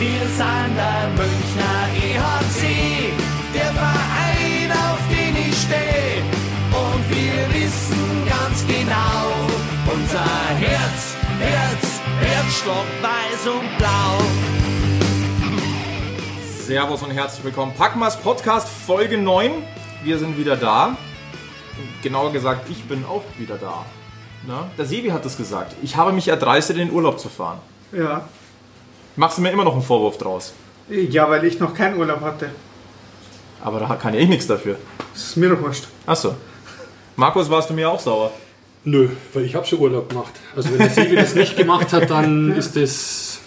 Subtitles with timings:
[0.00, 3.12] Wir sind der Münchner EHC,
[3.54, 6.24] der Verein, auf den ich stehe.
[6.72, 9.28] Und wir wissen ganz genau,
[9.92, 10.24] unser
[10.56, 14.16] Herz, Herz, Herzschlag weiß und blau.
[16.64, 17.74] Servus und herzlich willkommen.
[17.76, 19.50] Packmas Podcast Folge 9.
[20.02, 20.96] Wir sind wieder da.
[22.02, 23.84] Genauer gesagt, ich bin auch wieder da.
[24.46, 24.70] Na?
[24.78, 25.76] Der Sebi hat es gesagt.
[25.82, 27.58] Ich habe mich erdreistet, in den Urlaub zu fahren.
[27.92, 28.26] Ja.
[29.16, 30.52] Machst du mir immer noch einen Vorwurf draus?
[30.88, 32.50] Ja, weil ich noch keinen Urlaub hatte.
[33.62, 34.76] Aber da kann ja ich nichts dafür.
[35.12, 35.84] Das ist mir doch wurscht.
[36.06, 36.34] Achso.
[37.16, 38.32] Markus, warst du mir auch sauer?
[38.84, 40.32] Nö, weil ich habe schon Urlaub gemacht.
[40.56, 43.40] Also wenn der Sebi das nicht gemacht hat, dann ist das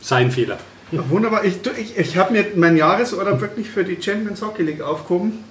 [0.00, 0.58] sein Fehler.
[0.92, 1.44] Ja, wunderbar.
[1.44, 5.44] Ich, ich, ich habe mir meinen Jahresurlaub wirklich für die Champions Hockey League aufgehoben.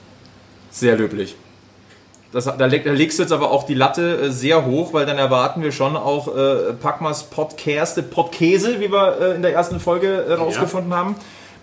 [0.69, 1.35] Sehr löblich.
[2.31, 5.05] Das, da, leg, da legst du jetzt aber auch die Latte äh, sehr hoch, weil
[5.07, 9.79] dann erwarten wir schon auch äh, Packmas Podcaste, Podkäse, wie wir äh, in der ersten
[9.79, 11.15] Folge äh, rausgefunden haben.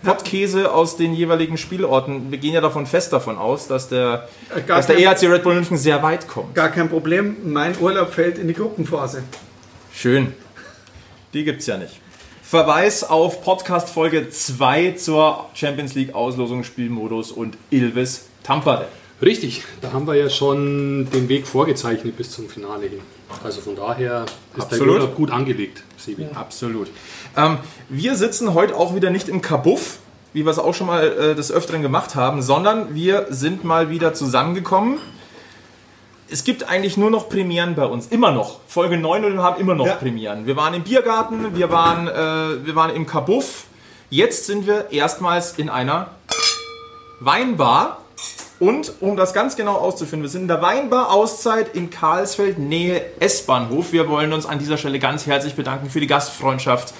[0.03, 2.31] Podkäse aus den jeweiligen Spielorten.
[2.31, 5.43] Wir gehen ja davon fest davon aus, dass der, Äh, gar dass der EHC Red
[5.43, 6.53] Bull München sehr weit kommt.
[6.53, 7.37] Gar kein Problem.
[7.45, 9.23] Mein Urlaub fällt in die Gruppenphase.
[9.93, 10.33] Schön.
[11.33, 11.99] Die gibt's ja nicht.
[12.43, 18.87] Verweis auf Podcast Folge 2 zur Champions League Auslosung, Spielmodus und Ilves Tampere.
[19.21, 22.99] Richtig, da haben wir ja schon den Weg vorgezeichnet bis zum Finale hin.
[23.43, 24.87] Also von daher ist Absolut.
[24.87, 26.27] der Urlaub gut angelegt, Sebi.
[26.35, 26.87] Absolut.
[27.35, 27.57] Ähm,
[27.89, 29.97] wir sitzen heute auch wieder nicht im Kabuff,
[30.33, 33.89] wie wir es auch schon mal äh, des Öfteren gemacht haben, sondern wir sind mal
[33.89, 34.99] wieder zusammengekommen.
[36.29, 38.59] Es gibt eigentlich nur noch Premieren bei uns, immer noch.
[38.67, 39.95] Folge 9 und wir haben immer noch Ja.
[39.95, 40.45] Premieren.
[40.45, 43.63] Wir waren im Biergarten, wir waren, äh, wir waren im Kabuff.
[44.09, 46.11] Jetzt sind wir erstmals in einer
[47.19, 48.03] Weinbar.
[48.59, 53.01] Und um das ganz genau auszufinden, wir sind in der Weinbar Auszeit in Karlsfeld, Nähe
[53.19, 53.91] S-Bahnhof.
[53.91, 56.93] Wir wollen uns an dieser Stelle ganz herzlich bedanken für die Gastfreundschaft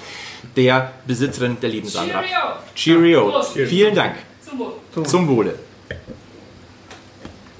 [0.56, 2.28] der Besitzerin der Lebensanlage.
[2.76, 3.30] Cheerio.
[3.32, 3.54] Prost.
[3.54, 4.16] Vielen Dank.
[4.48, 5.06] Zum Wohl.
[5.06, 5.56] Zum Wohle.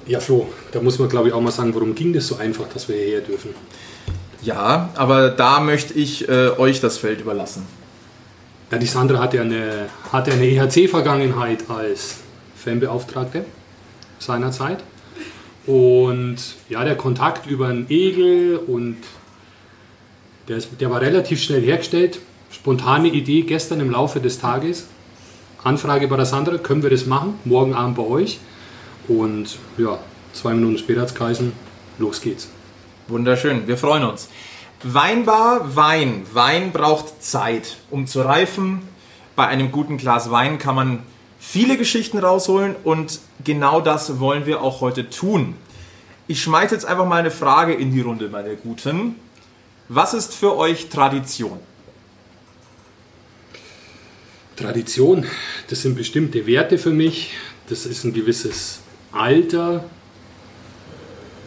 [0.06, 2.66] Ja, Flo, da muss man glaube ich auch mal sagen, warum ging das so einfach,
[2.72, 3.54] dass wir hierher dürfen.
[4.42, 7.66] Ja, aber da möchte ich äh, euch das Feld überlassen.
[8.70, 12.18] Ja, die Sandra hat ja eine, hat ja eine EHC-Vergangenheit als
[12.62, 13.44] Fanbeauftragte
[14.18, 14.82] seinerzeit.
[15.66, 16.36] Und
[16.68, 18.96] ja, der Kontakt über einen Egel und
[20.48, 22.20] der, ist, der war relativ schnell hergestellt.
[22.50, 24.88] Spontane Idee gestern im Laufe des Tages.
[25.62, 27.38] Anfrage bei der Sandra, können wir das machen?
[27.44, 28.38] Morgen Abend bei euch.
[29.08, 29.98] Und ja,
[30.32, 31.52] zwei Minuten später hat es geheißen,
[31.98, 32.48] los geht's.
[33.08, 34.28] Wunderschön, wir freuen uns.
[34.82, 36.22] Weinbar, Wein.
[36.32, 38.80] Wein braucht Zeit, um zu reifen.
[39.34, 41.02] Bei einem guten Glas Wein kann man
[41.38, 45.54] viele Geschichten rausholen und genau das wollen wir auch heute tun.
[46.26, 49.16] Ich schmeiße jetzt einfach mal eine Frage in die Runde, meine Guten.
[49.88, 51.58] Was ist für euch Tradition?
[54.56, 55.24] Tradition,
[55.68, 57.30] das sind bestimmte Werte für mich,
[57.68, 58.80] das ist ein gewisses
[59.12, 59.84] Alter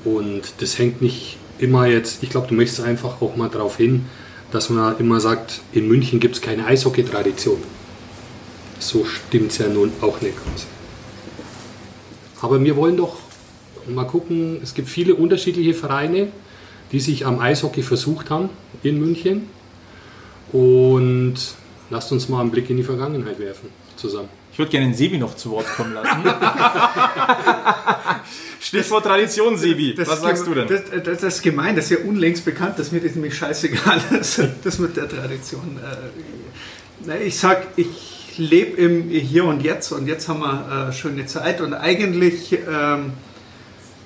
[0.05, 4.05] und das hängt nicht immer jetzt, ich glaube, du möchtest einfach auch mal darauf hin,
[4.51, 7.61] dass man immer sagt, in München gibt es keine Eishockey-Tradition.
[8.81, 10.65] So stimmt es ja nun auch nicht ganz.
[12.41, 13.17] Aber wir wollen doch
[13.87, 16.29] mal gucken, es gibt viele unterschiedliche Vereine,
[16.91, 18.49] die sich am Eishockey versucht haben
[18.81, 19.49] in München.
[20.51, 21.35] Und
[21.91, 24.29] lasst uns mal einen Blick in die Vergangenheit werfen zusammen.
[24.51, 26.23] Ich würde gerne den Sebi noch zu Wort kommen lassen.
[28.59, 29.93] Stichwort Tradition, Sebi.
[29.95, 30.67] Das Was sagst du denn?
[30.67, 34.01] Das, das, das ist gemein, das ist ja unlängst bekannt, dass mir das nämlich scheißegal
[34.19, 35.79] ist, das mit der Tradition.
[37.07, 41.25] Äh, ich sag, ich lebe im Hier und Jetzt und jetzt haben wir äh, schöne
[41.25, 43.13] Zeit und eigentlich, ähm,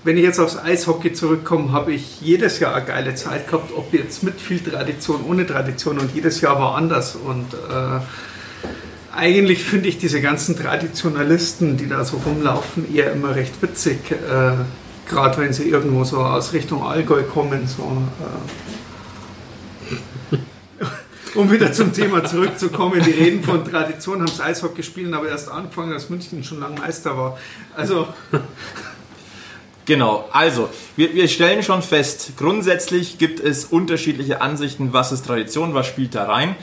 [0.03, 3.93] wenn ich jetzt aufs Eishockey zurückkomme, habe ich jedes Jahr eine geile Zeit gehabt, ob
[3.93, 7.99] jetzt mit viel Tradition, ohne Tradition und jedes Jahr war anders und äh,
[9.15, 14.11] eigentlich finde ich diese ganzen Traditionalisten, die da so rumlaufen, eher immer recht witzig.
[14.11, 14.51] Äh,
[15.07, 17.67] Gerade wenn sie irgendwo so aus Richtung Allgäu kommen.
[17.67, 18.64] So, äh.
[21.35, 25.49] Um wieder zum Thema zurückzukommen, die reden von Tradition, haben das Eishockey spielen, aber erst
[25.49, 27.37] angefangen, als München schon lange Meister war.
[27.75, 28.07] Also,
[29.85, 35.75] Genau, also wir, wir stellen schon fest, grundsätzlich gibt es unterschiedliche Ansichten, was ist Tradition,
[35.75, 36.55] was spielt da rein.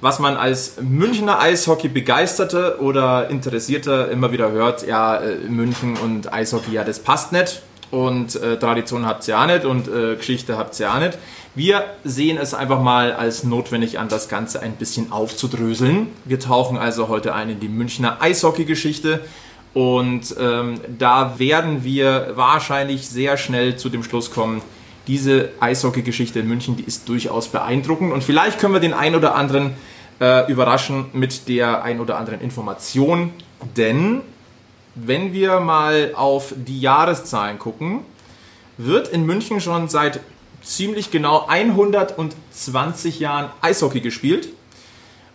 [0.00, 6.70] Was man als Münchner Eishockey-Begeisterter oder Interessierter immer wieder hört, ja, äh, München und Eishockey,
[6.72, 7.62] ja, das passt nicht.
[7.90, 11.18] Und äh, Tradition habt ihr ja nicht und äh, Geschichte habt ihr ja nicht.
[11.54, 16.08] Wir sehen es einfach mal als notwendig an, das Ganze ein bisschen aufzudröseln.
[16.24, 19.20] Wir tauchen also heute ein in die Münchner Eishockey-Geschichte.
[19.74, 24.62] Und ähm, da werden wir wahrscheinlich sehr schnell zu dem Schluss kommen,
[25.06, 28.12] diese Eishockey-Geschichte in München, die ist durchaus beeindruckend.
[28.12, 29.72] Und vielleicht können wir den einen oder anderen
[30.20, 33.32] äh, überraschen mit der ein oder anderen Information,
[33.76, 34.20] denn
[34.94, 38.00] wenn wir mal auf die Jahreszahlen gucken,
[38.76, 40.20] wird in München schon seit
[40.68, 44.48] ziemlich genau 120 Jahren Eishockey gespielt.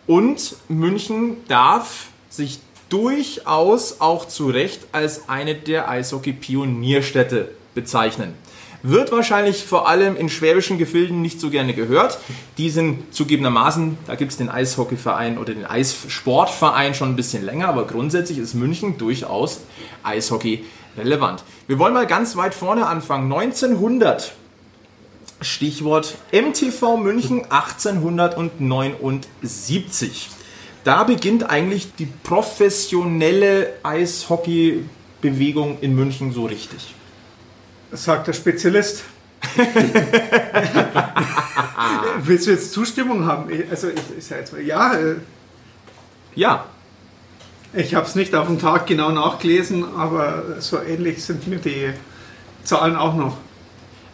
[0.05, 2.59] Und München darf sich
[2.89, 8.35] durchaus auch zu Recht als eine der Eishockey-Pionierstädte bezeichnen.
[8.83, 12.19] Wird wahrscheinlich vor allem in schwäbischen Gefilden nicht so gerne gehört.
[12.57, 17.69] Die sind zugegebenermaßen, da gibt es den Eishockeyverein oder den Eissportverein schon ein bisschen länger,
[17.69, 19.61] aber grundsätzlich ist München durchaus
[20.03, 20.65] Eishockey
[20.97, 21.45] relevant.
[21.65, 23.31] Wir wollen mal ganz weit vorne anfangen.
[23.31, 24.33] 1900
[25.43, 30.29] Stichwort MTV München 1879.
[30.83, 36.93] Da beginnt eigentlich die professionelle Eishockey-Bewegung in München so richtig.
[37.91, 39.03] Sagt der Spezialist.
[42.23, 43.49] Willst du jetzt Zustimmung haben?
[43.69, 44.95] Also ich, ich sage jetzt mal, ja.
[44.95, 45.15] Äh,
[46.35, 46.65] ja.
[47.73, 51.91] Ich habe es nicht auf den Tag genau nachgelesen, aber so ähnlich sind mir die
[52.63, 53.37] Zahlen auch noch.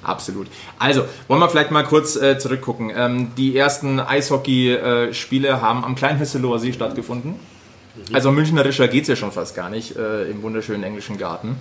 [0.01, 0.48] Absolut.
[0.78, 2.92] Also, wollen wir vielleicht mal kurz äh, zurückgucken.
[2.96, 7.31] Ähm, die ersten Eishockey-Spiele äh, haben am kleinen Hesseloher See stattgefunden.
[7.31, 8.16] Mhm.
[8.16, 11.57] Also münchnerischer geht es ja schon fast gar nicht äh, im wunderschönen englischen Garten.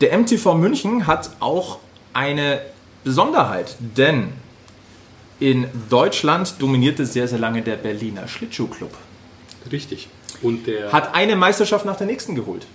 [0.00, 1.78] Der MTV München hat auch
[2.12, 2.60] eine
[3.04, 4.32] Besonderheit, denn
[5.40, 8.90] in Deutschland dominierte sehr, sehr lange der Berliner Schlittschuhclub.
[9.70, 10.08] Richtig.
[10.42, 12.66] Und der hat eine Meisterschaft nach der nächsten geholt.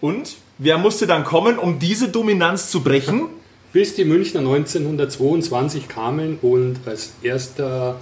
[0.00, 3.28] Und wer musste dann kommen, um diese Dominanz zu brechen?
[3.72, 8.00] Bis die Münchner 1922 kamen und als erster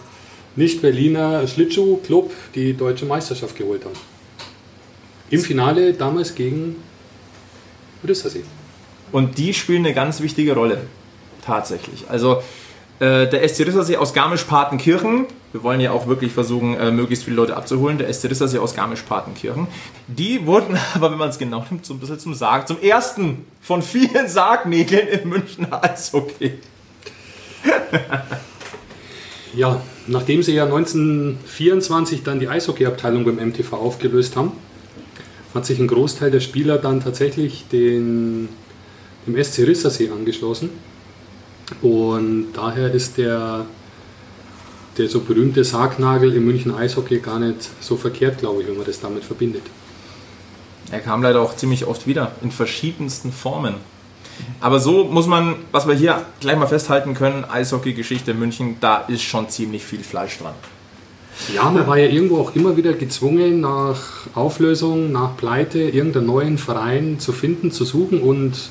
[0.56, 3.96] Nicht-Berliner Schlittschuh-Club die deutsche Meisterschaft geholt haben.
[5.30, 6.76] Im Finale damals gegen
[8.06, 8.44] Rüssersee.
[9.12, 10.82] Und die spielen eine ganz wichtige Rolle,
[11.44, 12.04] tatsächlich.
[12.08, 12.42] Also
[13.00, 17.56] der SC Rissersee aus Garmisch-Partenkirchen, wir wollen ja auch wirklich versuchen, äh, möglichst viele Leute
[17.56, 19.68] abzuholen, der SC Rissersee aus Garmisch-Partenkirchen,
[20.08, 23.44] die wurden aber, wenn man es genau nimmt, so ein bisschen zum Sarg, zum ersten
[23.60, 26.54] von vielen Sargnägeln im Münchner Eishockey.
[29.54, 34.52] ja, nachdem sie ja 1924 dann die Eishockeyabteilung beim MTV aufgelöst haben,
[35.54, 38.48] hat sich ein Großteil der Spieler dann tatsächlich den,
[39.26, 40.70] dem SC Rissersee angeschlossen
[41.82, 43.66] und daher ist der,
[44.96, 48.86] der so berühmte Sargnagel im München Eishockey gar nicht so verkehrt, glaube ich, wenn man
[48.86, 49.62] das damit verbindet.
[50.90, 53.74] Er kam leider auch ziemlich oft wieder, in verschiedensten Formen.
[54.60, 59.22] Aber so muss man, was wir hier gleich mal festhalten können, Eishockey-Geschichte München, da ist
[59.22, 60.54] schon ziemlich viel Fleisch dran.
[61.54, 66.58] Ja, man war ja irgendwo auch immer wieder gezwungen, nach Auflösung, nach Pleite, irgendeinen neuen
[66.58, 68.70] Verein zu finden, zu suchen und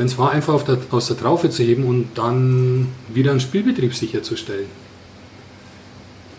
[0.00, 3.94] wenn es war, einfach der, aus der Traufe zu heben und dann wieder einen Spielbetrieb
[3.94, 4.64] sicherzustellen.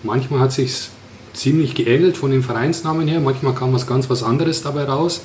[0.02, 0.90] Manchmal hat sich
[1.34, 5.22] ziemlich geähnelt von den Vereinsnamen her, manchmal kam was ganz was anderes dabei raus,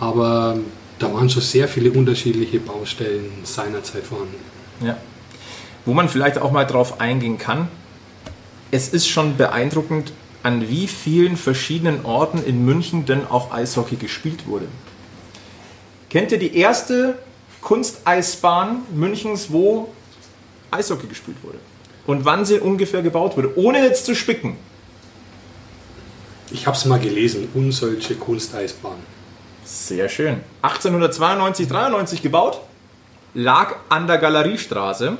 [0.00, 0.58] aber
[0.98, 4.34] da waren schon sehr viele unterschiedliche Baustellen seinerzeit vorhanden.
[4.84, 4.96] Ja.
[5.86, 7.68] Wo man vielleicht auch mal drauf eingehen kann,
[8.72, 10.12] es ist schon beeindruckend,
[10.42, 14.66] an wie vielen verschiedenen Orten in München denn auch Eishockey gespielt wurde.
[16.10, 17.14] Kennt ihr die erste
[17.62, 19.92] Kunsteisbahn Münchens, wo
[20.70, 21.58] Eishockey gespielt wurde.
[22.06, 24.56] Und wann sie ungefähr gebaut wurde, ohne jetzt zu spicken.
[26.50, 28.98] Ich habe es mal gelesen, Unsölsche Kunsteisbahn.
[29.64, 30.40] Sehr schön.
[30.62, 32.60] 1892, 93 gebaut,
[33.32, 35.16] lag an der Galeriestraße.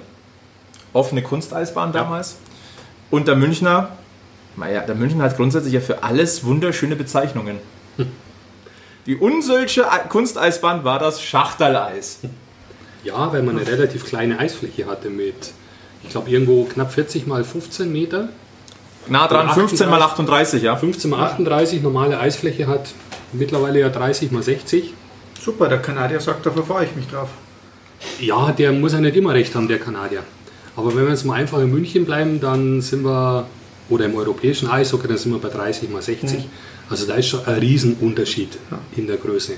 [0.92, 2.32] Offene Kunsteisbahn damals.
[2.32, 2.36] Ja.
[3.12, 3.96] Und der Münchner,
[4.56, 7.58] naja, der Münchner hat grundsätzlich ja für alles wunderschöne Bezeichnungen.
[9.06, 12.20] Die unsölsche Kunsteisbahn war das Schachterleis.
[13.04, 15.52] Ja, weil man eine relativ kleine Eisfläche hatte mit,
[16.04, 18.28] ich glaube, irgendwo knapp 40 mal 15 Meter.
[19.08, 20.76] Nah dran, 15 mal 38, ja.
[20.76, 22.90] 15 mal 38, normale Eisfläche hat
[23.32, 24.94] mittlerweile ja 30 mal 60.
[25.40, 27.28] Super, der Kanadier sagt, dafür freue ich mich drauf.
[28.20, 30.22] Ja, der muss ja nicht immer recht haben, der Kanadier.
[30.76, 33.46] Aber wenn wir jetzt mal einfach in München bleiben, dann sind wir,
[33.90, 36.38] oder im europäischen Eishockey, dann sind wir bei 30 mal 60.
[36.38, 36.44] Mhm.
[36.90, 38.58] Also da ist schon ein Riesenunterschied
[38.96, 39.54] in der Größe.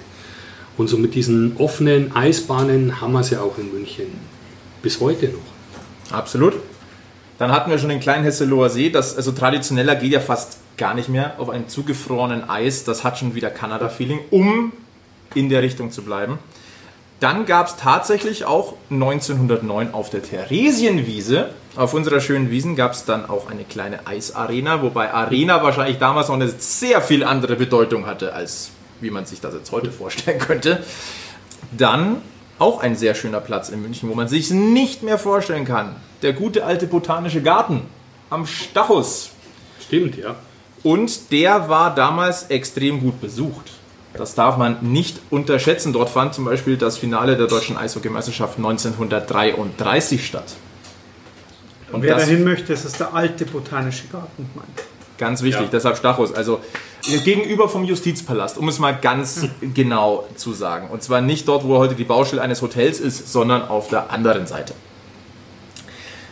[0.77, 4.07] Und so mit diesen offenen Eisbahnen haben wir es ja auch in München.
[4.83, 6.15] Bis heute noch.
[6.17, 6.55] Absolut.
[7.39, 8.91] Dann hatten wir schon den kleinen Hesseloher See.
[8.91, 12.85] Das, also traditioneller geht ja fast gar nicht mehr auf einem zugefrorenen Eis.
[12.85, 14.73] Das hat schon wieder Kanada-Feeling, um
[15.35, 16.39] in der Richtung zu bleiben.
[17.21, 23.05] Dann gab es tatsächlich auch 1909 auf der Theresienwiese, auf unserer schönen Wiesen, gab es
[23.05, 28.07] dann auch eine kleine Eisarena, wobei Arena wahrscheinlich damals noch eine sehr viel andere Bedeutung
[28.07, 30.83] hatte, als wie man sich das jetzt heute vorstellen könnte.
[31.77, 32.23] Dann
[32.59, 35.97] auch ein sehr schöner Platz in München, wo man sich nicht mehr vorstellen kann.
[36.23, 37.83] Der gute alte botanische Garten
[38.31, 39.31] am Stachus.
[39.81, 40.37] Stimmt, ja.
[40.83, 43.73] Und der war damals extrem gut besucht.
[44.17, 45.93] Das darf man nicht unterschätzen.
[45.93, 50.55] Dort fand zum Beispiel das Finale der deutschen Eishockeymeisterschaft 1933 statt.
[51.95, 54.49] Und wer dahin möchte, ist es der alte botanische Garten.
[54.55, 54.65] Mein.
[55.17, 55.69] Ganz wichtig, Ja.
[55.71, 56.33] deshalb Stachus.
[56.33, 56.61] Also
[57.25, 60.89] gegenüber vom Justizpalast, um es mal ganz genau zu sagen.
[60.89, 64.47] Und zwar nicht dort, wo heute die Baustelle eines Hotels ist, sondern auf der anderen
[64.47, 64.75] Seite.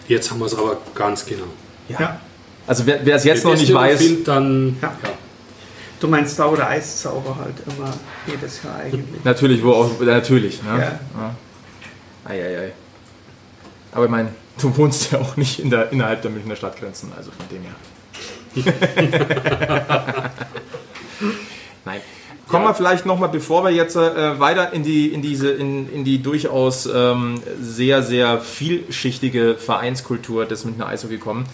[0.08, 1.44] Jetzt haben wir es aber ganz genau.
[1.88, 2.20] Ja.
[2.66, 4.92] Also wer, wer es jetzt noch Wenn nicht weiß, findet, dann Ja.
[5.02, 5.10] ja.
[6.00, 7.92] Du meinst da, wo der Eiszauber halt immer
[8.26, 9.22] jedes Jahr eigentlich.
[9.22, 10.60] natürlich, wo auch, natürlich.
[10.64, 10.98] Ne?
[11.16, 11.34] Ja.
[12.24, 12.72] Eieiei.
[13.92, 14.30] Aber ich meine,
[14.60, 17.74] du wohnst ja auch nicht in der, innerhalb der Münchner Stadtgrenzen, also von dem her.
[21.84, 22.00] Nein.
[22.48, 26.04] Kommen wir vielleicht nochmal, bevor wir jetzt äh, weiter in die, in diese, in, in
[26.04, 31.46] die durchaus ähm, sehr, sehr vielschichtige Vereinskultur des Münchner Eishockey kommen.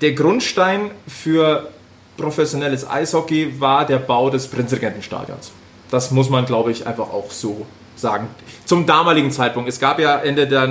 [0.00, 1.68] Der Grundstein für
[2.16, 5.52] professionelles Eishockey war der Bau des Prinzregentenstadions.
[5.90, 8.26] Das muss man, glaube ich, einfach auch so sagen.
[8.64, 9.68] Zum damaligen Zeitpunkt.
[9.68, 10.68] Es gab ja Ende der,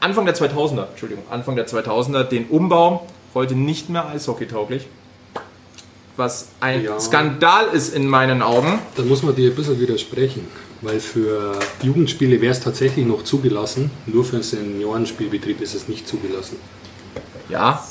[0.00, 4.86] Anfang der 2000er, Entschuldigung, Anfang der 2000er den Umbau, heute nicht mehr eishockeytauglich.
[6.16, 6.98] Was ein Ja.
[6.98, 8.78] Skandal ist in meinen Augen.
[8.96, 10.46] Da muss man dir ein bisschen widersprechen,
[10.80, 16.08] weil für Jugendspiele wäre es tatsächlich noch zugelassen, nur für den Seniorenspielbetrieb ist es nicht
[16.08, 16.56] zugelassen.
[17.50, 17.84] Ja,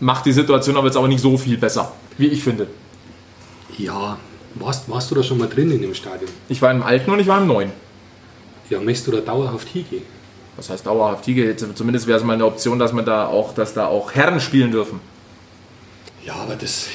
[0.00, 2.66] macht die Situation aber jetzt aber nicht so viel besser, wie ich finde.
[3.78, 4.18] Ja,
[4.56, 6.30] warst, warst du da schon mal drin in dem Stadion?
[6.48, 7.70] Ich war im alten und ich war im neuen.
[8.70, 10.02] Ja, möchtest du da dauerhaft hingehen?
[10.56, 11.24] Was heißt dauerhaft?
[11.24, 14.40] Geht- Zumindest wäre es mal eine Option, dass man da auch, dass da auch Herren
[14.40, 15.00] spielen dürfen.
[16.24, 16.86] Ja, aber das,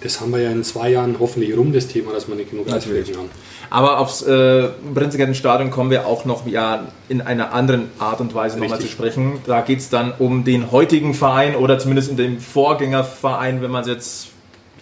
[0.00, 2.66] das haben wir ja in zwei Jahren hoffentlich rum, das Thema, dass wir nicht genug
[2.68, 3.16] Natürlich.
[3.16, 3.28] Haben.
[3.72, 8.58] Aber aufs äh, Prinzregentenstadion kommen wir auch noch ja, in einer anderen Art und Weise
[8.58, 9.38] nochmal zu sprechen.
[9.46, 13.82] Da geht es dann um den heutigen Verein oder zumindest in dem Vorgängerverein, wenn man
[13.82, 14.28] es jetzt,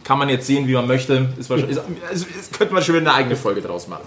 [0.05, 1.29] kann man jetzt sehen, wie man möchte.
[1.39, 1.77] Ist wahrscheinlich,
[2.13, 4.07] ist, ist, könnte man schon wieder eine eigene Folge draus machen.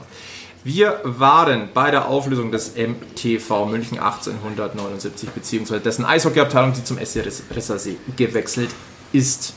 [0.63, 7.23] Wir waren bei der Auflösung des MTV München 1879, beziehungsweise dessen Eishockeyabteilung, die zum SC
[7.55, 8.69] Rissersee gewechselt
[9.11, 9.55] ist.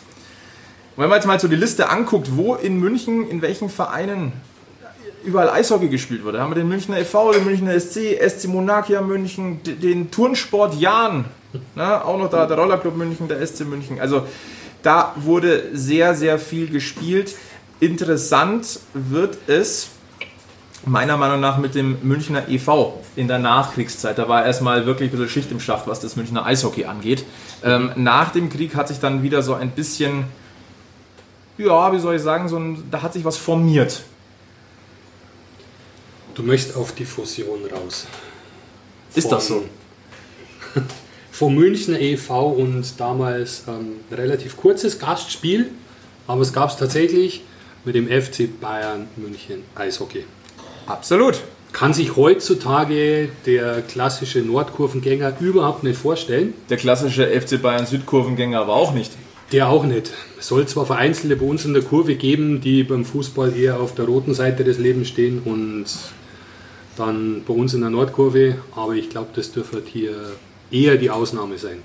[0.97, 4.33] Wenn man jetzt mal so die Liste anguckt, wo in München, in welchen Vereinen
[5.25, 6.41] überall Eishockey gespielt wurde.
[6.41, 11.27] Haben wir den Münchner e.V., den Münchner SC, SC Monakia München, den Turnsport Jahn,
[11.75, 12.05] ne?
[12.05, 14.01] auch noch da der Rollerclub München, der SC München.
[14.01, 14.27] Also
[14.83, 17.37] da wurde sehr, sehr viel gespielt.
[17.81, 19.89] Interessant wird es
[20.87, 23.03] meiner Meinung nach mit dem Münchner e.V.
[23.17, 24.19] in der Nachkriegszeit.
[24.19, 27.25] Da war erstmal wirklich ein bisschen Schicht im Schacht, was das Münchner Eishockey angeht.
[27.63, 30.25] Ähm, nach dem Krieg hat sich dann wieder so ein bisschen,
[31.59, 34.03] ja, wie soll ich sagen, so ein, da hat sich was formiert.
[36.35, 38.07] Du möchtest auf die Fusion raus.
[39.15, 39.65] Ist das so?
[41.31, 42.49] Vom Münchner e.V.
[42.49, 45.71] und damals ähm, relativ kurzes Gastspiel,
[46.27, 47.43] aber es gab es tatsächlich
[47.85, 50.25] mit dem FC Bayern München Eishockey.
[50.87, 51.41] Absolut.
[51.73, 56.55] Kann sich heutzutage der klassische Nordkurvengänger überhaupt nicht vorstellen.
[56.71, 59.13] Der klassische FC Bayern Südkurvengänger aber auch nicht.
[59.51, 60.13] Der auch nicht.
[60.39, 63.95] Es soll zwar vereinzelte bei uns in der Kurve geben, die beim Fußball eher auf
[63.95, 65.87] der roten Seite des Lebens stehen und
[66.97, 70.15] dann bei uns in der Nordkurve, aber ich glaube, das dürfte hier
[70.71, 71.83] eher die Ausnahme sein.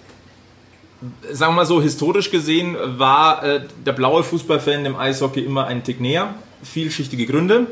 [1.32, 5.84] Sagen wir mal so, historisch gesehen war äh, der blaue Fußballfan dem Eishockey immer ein
[5.84, 6.36] Tick näher.
[6.62, 7.68] Vielschichtige Gründe.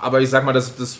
[0.00, 0.98] Aber ich sag mal, dass das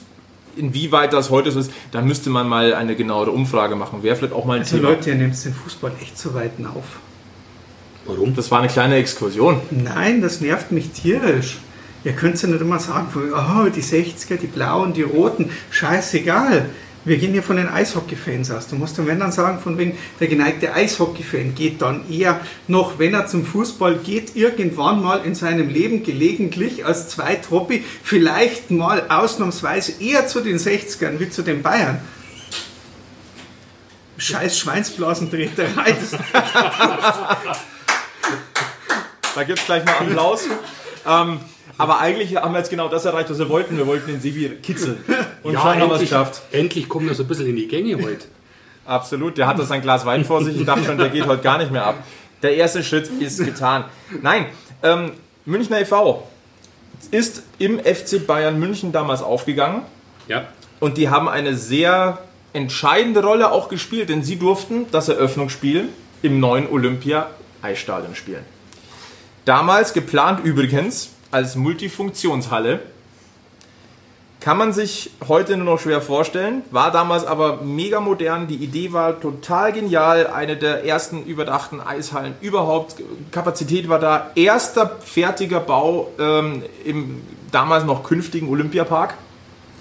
[0.57, 4.03] inwieweit das heute so ist, da müsste man mal eine genauere Umfrage machen.
[4.03, 4.91] Wäre vielleicht auch mal ein Also Thema.
[4.91, 6.85] Leute, ihr nehmt den Fußball echt zu weit auf.
[8.07, 8.35] Warum?
[8.35, 9.61] Das war eine kleine Exkursion.
[9.71, 11.59] Nein, das nervt mich tierisch.
[12.05, 16.67] Ihr könnt ja nicht immer sagen, von, oh, die 60er, die Blauen, die Roten, scheißegal.
[17.06, 18.66] Wir gehen hier von den Eishockey-Fans aus.
[18.66, 23.14] Du musst wenn dann sagen, von wegen der geneigte Eishockey-Fan geht dann eher noch, wenn
[23.14, 30.02] er zum Fußball geht, irgendwann mal in seinem Leben gelegentlich als Zweithobby vielleicht mal ausnahmsweise
[30.02, 32.00] eher zu den 60ern wie zu den Bayern.
[34.18, 35.92] Scheiß Schweinsblasentreterei.
[35.92, 36.10] Das
[39.37, 40.47] Da gibt es gleich mal Applaus.
[41.07, 41.38] ähm,
[41.78, 43.76] aber eigentlich haben wir jetzt genau das erreicht, was wir wollten.
[43.76, 45.05] Wir wollten den Sebi kitzeln.
[45.43, 46.43] Und schon haben wir es endlich, geschafft.
[46.52, 48.25] endlich kommt er so ein bisschen in die Gänge heute.
[48.87, 50.57] Absolut, der hat das ein Glas Wein vor sich.
[50.59, 51.97] Ich dachte schon, der geht heute gar nicht mehr ab.
[52.43, 53.85] Der erste Schritt ist getan.
[54.23, 54.47] Nein,
[54.83, 55.12] ähm,
[55.45, 56.26] Münchner e.V.
[57.11, 59.83] ist im FC Bayern München damals aufgegangen
[60.28, 60.45] Ja.
[60.81, 62.19] und die haben eine sehr
[62.52, 65.88] entscheidende Rolle auch gespielt, denn sie durften das Eröffnungsspiel
[66.23, 68.45] im neuen Olympia-Eisstadion spielen.
[69.47, 72.81] Damals geplant übrigens als Multifunktionshalle
[74.41, 78.49] Kann man sich heute nur noch schwer vorstellen, war damals aber mega modern.
[78.49, 80.26] Die Idee war total genial.
[80.26, 82.97] Eine der ersten überdachten Eishallen überhaupt.
[83.31, 84.33] Kapazität war da.
[84.35, 87.23] Erster fertiger Bau ähm, im
[87.53, 89.15] damals noch künftigen Olympiapark.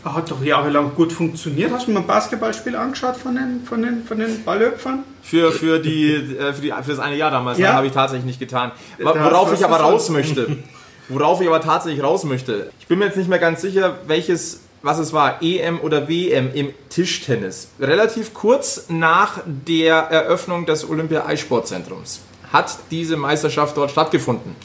[0.06, 1.72] Hat doch jahrelang gut funktioniert.
[1.72, 5.04] Hast du mal ein Basketballspiel angeschaut von den, von den, von den Ballhüpfern?
[5.24, 7.58] Für, für, die, äh, für, die, für das eine Jahr damals.
[7.58, 7.74] Ja.
[7.74, 8.72] Habe ich tatsächlich nicht getan.
[9.00, 10.58] Worauf ich aber raus möchte.
[11.10, 12.70] Worauf ich aber tatsächlich raus möchte.
[12.80, 16.52] Ich bin mir jetzt nicht mehr ganz sicher, welches, was es war, EM oder WM
[16.54, 17.70] im Tischtennis.
[17.80, 22.22] Relativ kurz nach der Eröffnung des Olympia-Eissportzentrums
[22.54, 24.56] hat diese Meisterschaft dort stattgefunden.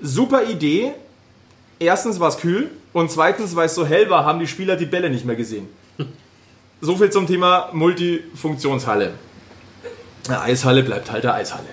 [0.00, 0.92] Super Idee.
[1.78, 4.86] Erstens war es kühl und zweitens, weil es so hell war, haben die Spieler die
[4.86, 5.68] Bälle nicht mehr gesehen.
[6.80, 9.12] So viel zum Thema Multifunktionshalle.
[10.26, 11.68] Eine Eishalle bleibt halt eine Eishalle.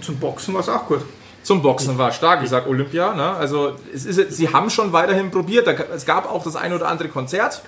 [0.00, 1.00] Zum Boxen war es auch gut.
[1.42, 3.14] Zum Boxen war stark, ich sag Olympia.
[3.14, 3.30] Ne?
[3.30, 5.66] Also es ist, sie haben schon weiterhin probiert.
[5.92, 7.62] Es gab auch das ein oder andere Konzert.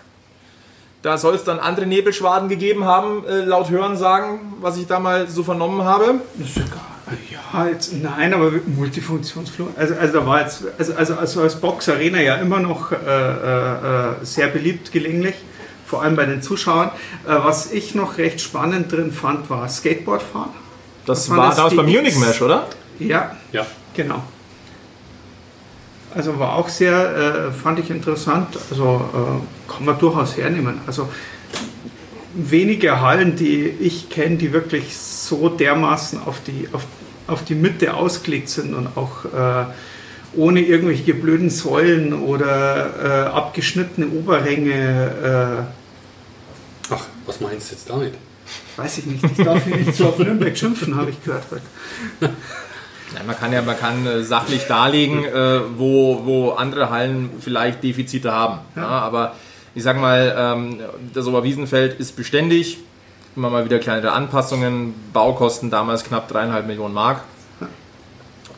[1.02, 5.26] Da soll es dann andere Nebelschwaden gegeben haben, äh, laut Hörensagen, was ich da mal
[5.26, 6.20] so vernommen habe.
[6.38, 6.93] Das ist gar,
[7.30, 9.70] ja, jetzt, nein, aber Multifunktionsflur.
[9.76, 14.10] Also, also da war jetzt, also, also, also als Boxarena ja immer noch äh, äh,
[14.10, 15.34] äh, sehr beliebt gelegentlich,
[15.86, 16.88] vor allem bei den Zuschauern.
[17.26, 20.50] Äh, was ich noch recht spannend drin fand, war Skateboardfahren.
[21.06, 21.86] Das war war das, damals beim?
[21.86, 22.68] Munich Mesh, oder?
[22.98, 23.66] Ja, Ja.
[23.94, 24.22] genau.
[26.14, 28.56] Also war auch sehr, äh, fand ich interessant.
[28.70, 30.80] Also äh, kann man durchaus hernehmen.
[30.86, 31.08] Also
[32.34, 36.86] wenige Hallen, die ich kenne, die wirklich so dermaßen auf die, auf,
[37.26, 39.66] auf die Mitte ausgelegt sind und auch äh,
[40.36, 45.66] ohne irgendwelche blöden Säulen oder äh, abgeschnittene Oberränge,
[46.90, 48.14] Ach, was meinst du jetzt damit?
[48.14, 49.24] äh, weiß ich nicht.
[49.24, 51.44] Ich darf hier nicht so auf Nürnberg schimpfen, habe ich gehört.
[52.20, 57.82] Ja, man kann ja man kann äh, sachlich darlegen, äh, wo, wo andere Hallen vielleicht
[57.82, 58.58] Defizite haben.
[58.74, 58.86] Ja.
[58.86, 59.34] aber
[59.74, 60.80] ich sag mal, ähm,
[61.12, 62.78] das Oberwiesenfeld ist beständig.
[63.36, 64.94] Immer mal wieder kleinere Anpassungen.
[65.12, 67.22] Baukosten damals knapp dreieinhalb Millionen Mark.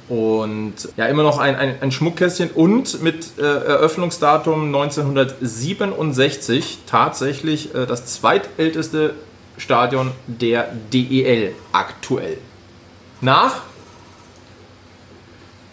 [0.08, 7.86] Und ja, immer noch ein, ein, ein Schmuckkästchen und mit äh, Eröffnungsdatum 1967 tatsächlich äh,
[7.86, 9.14] das zweitälteste
[9.58, 12.38] Stadion der DEL aktuell.
[13.20, 13.62] Nach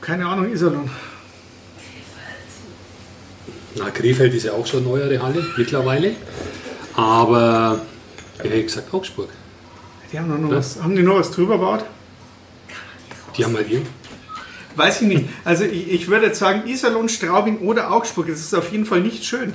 [0.01, 0.89] Keine Ahnung, Iserlohn.
[3.75, 6.15] Na, Krefeld ist ja auch schon eine neuere Halle mittlerweile.
[6.95, 7.81] Aber
[8.37, 9.29] ich hätte gesagt Augsburg.
[10.11, 11.85] Die haben, noch was, haben die noch was drüber gebaut?
[13.35, 13.87] Die haben mal irgend.
[14.75, 15.25] Weiß ich nicht.
[15.43, 18.27] Also ich, ich würde jetzt sagen Iserlohn, Straubing oder Augsburg.
[18.27, 19.53] Das ist auf jeden Fall nicht schön.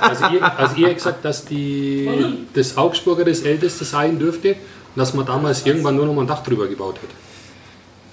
[0.00, 4.56] Also ihr, also ihr habt gesagt, dass die, das Augsburger das älteste sein dürfte und
[4.96, 7.10] dass man damals irgendwann nur noch mal ein Dach drüber gebaut hat.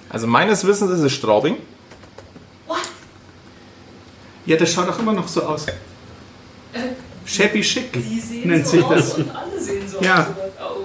[0.08, 1.56] Also meines Wissens ist es Straubing.
[4.46, 5.66] Ja, das schaut auch immer noch so aus.
[7.24, 9.14] Shabby chic Die sehen nennt so sich das.
[9.14, 10.26] und alle sehen so Ja.
[10.60, 10.84] Oh,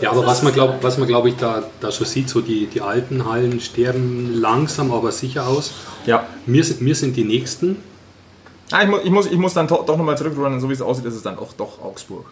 [0.00, 2.66] Ja, aber was man glaube was man, glaub ich da, da schon sieht, so die,
[2.66, 5.72] die alten Hallen sterben langsam, aber sicher aus.
[6.06, 6.26] Ja.
[6.46, 7.76] Wir sind, wir sind die Nächsten.
[8.72, 11.04] Ah, ich, muss, ich, muss, ich muss dann doch, nochmal zurückrudern, so wie es aussieht,
[11.04, 12.26] ist es dann auch doch Augsburg.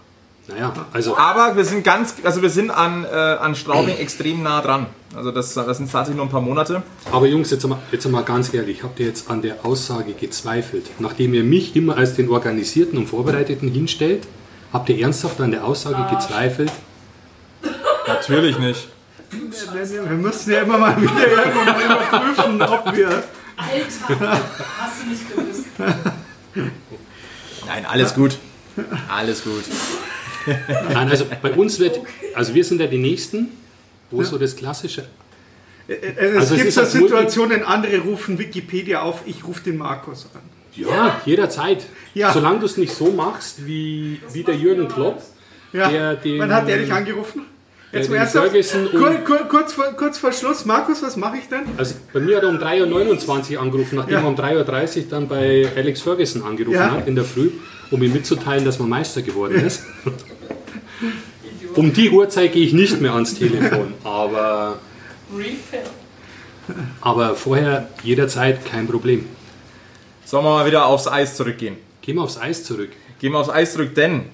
[0.50, 4.60] Naja, also Aber wir sind ganz, also wir sind an, äh, an Straubing extrem nah
[4.60, 4.86] dran.
[5.14, 6.82] Also das, das sind tatsächlich nur ein paar Monate.
[7.10, 10.86] Aber Jungs, jetzt mal, jetzt mal ganz ehrlich, habt ihr jetzt an der Aussage gezweifelt?
[10.98, 14.26] Nachdem ihr mich immer als den Organisierten und Vorbereiteten hinstellt,
[14.72, 16.72] habt ihr ernsthaft an der Aussage gezweifelt?
[18.06, 18.88] Natürlich nicht.
[19.30, 23.08] Wir müssen ja immer mal wieder irgendwann mal überprüfen, ob wir.
[23.56, 24.40] Alter,
[24.78, 25.66] hast du nicht gewusst.
[27.66, 28.38] Nein, alles gut.
[29.08, 29.64] Alles gut.
[30.92, 32.00] Nein, also bei uns wird,
[32.34, 33.48] also wir sind ja die Nächsten,
[34.10, 35.04] wo so das klassische,
[35.88, 40.40] Es Also gibt so Multi- Situationen, andere rufen Wikipedia auf, ich rufe den Markus an.
[40.74, 41.84] ja, jederzeit,
[42.14, 42.32] Ja.
[42.32, 45.20] solange du es nicht so machst wie, wie der Jürgen Klopp,
[45.72, 45.88] Ja.
[45.88, 47.42] Der den- Wann hat der dich angerufen?
[47.92, 48.50] Jetzt mal ernsthaft?
[48.50, 51.62] Ferguson und- Kur, kur, kurz, vor, kurz vor Schluss, Markus, was mache ich denn?
[51.76, 54.20] also bei mir hat er um 3.29 Uhr angerufen, nachdem Ja.
[54.20, 56.90] er um 3.30 Uhr dann bei Alex Ferguson angerufen Ja.
[56.92, 57.50] hat in der Früh,
[57.90, 59.82] um ihm mitzuteilen, dass man Meister geworden ist.
[61.80, 64.76] Um die Uhrzeit gehe ich nicht mehr ans Telefon, aber,
[65.34, 65.80] Refill.
[67.00, 69.26] aber vorher jederzeit kein Problem.
[70.26, 71.78] Sollen wir mal wieder aufs Eis zurückgehen?
[72.02, 72.90] Gehen wir aufs Eis zurück.
[73.18, 74.26] Gehen wir aufs Eis zurück, denn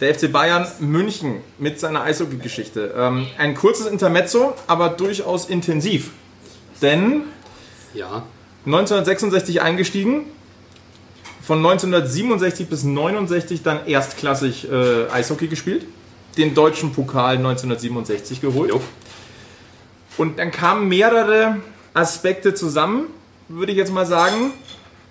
[0.00, 2.92] der FC Bayern München mit seiner Eishockey-Geschichte.
[2.96, 6.10] Ähm, ein kurzes Intermezzo, aber durchaus intensiv.
[6.82, 7.22] Denn
[7.94, 8.24] Ja,
[8.66, 10.24] 1966 eingestiegen,
[11.42, 15.86] von 1967 bis 69 dann erstklassig äh, Eishockey gespielt,
[16.38, 18.70] den deutschen Pokal 1967 geholt.
[18.70, 18.80] jo.
[20.16, 21.58] Und dann kamen mehrere
[21.94, 23.04] Aspekte zusammen,
[23.48, 24.52] würde ich jetzt mal sagen.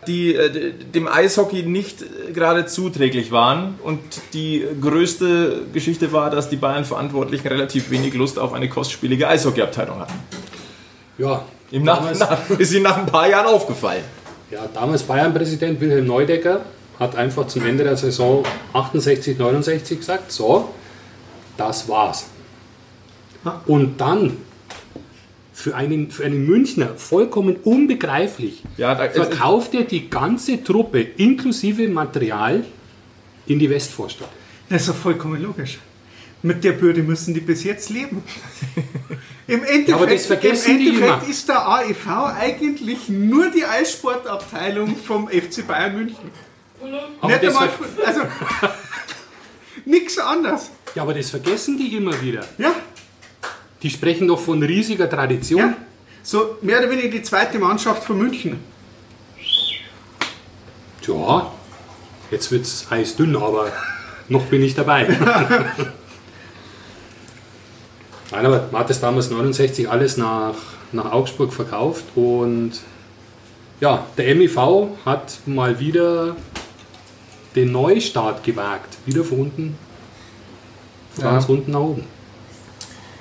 [0.05, 3.75] die äh, dem Eishockey nicht äh, gerade zuträglich waren.
[3.83, 3.99] Und
[4.33, 10.13] die größte Geschichte war, dass die Bayern-Verantwortlichen relativ wenig Lust auf eine kostspielige Eishockeyabteilung hatten.
[11.17, 14.03] Ja, Im damals, Nachhinein ist ihnen nach ein paar Jahren aufgefallen.
[14.49, 16.61] ja, damals Bayern-Präsident Wilhelm Neudecker
[16.99, 20.69] hat einfach zum Ende der Saison 68, 69 gesagt, so,
[21.57, 22.27] das war's.
[23.65, 24.37] Und dann
[25.53, 31.87] für einen, für einen Münchner vollkommen unbegreiflich Ja, da, verkauft er die ganze Truppe inklusive
[31.87, 32.63] Material
[33.47, 34.29] in die Westvorstadt.
[34.69, 35.79] Das ist doch vollkommen logisch.
[36.43, 38.23] Mit der Bürde müssen die bis jetzt leben.
[39.47, 41.29] Im Endeffekt, aber das vergessen im die Endeffekt immer.
[41.29, 46.31] ist der AEV eigentlich nur die Eissportabteilung vom FC Bayern München.
[47.23, 47.69] Nicht einmal,
[48.05, 48.21] also
[49.85, 50.69] nichts anderes.
[50.97, 52.43] Ja, aber das vergessen die immer wieder.
[52.57, 52.73] Ja,
[53.83, 55.59] Die sprechen doch von riesiger Tradition.
[55.59, 55.75] ja.
[56.23, 58.59] So mehr oder weniger die zweite Mannschaft von München.
[61.01, 61.51] Tja,
[62.31, 63.71] jetzt wird's eisdünn, aber
[64.27, 65.03] noch bin ich dabei.
[68.31, 70.55] Nein, aber man hat das damals 69 alles nach,
[70.91, 72.71] nach Augsburg verkauft und
[73.79, 74.57] ja, der MIV
[75.05, 76.35] hat mal wieder
[77.55, 78.97] den Neustart gewagt.
[79.05, 79.77] Wieder von unten,
[81.17, 81.31] von Ja.
[81.33, 82.03] ganz unten nach oben.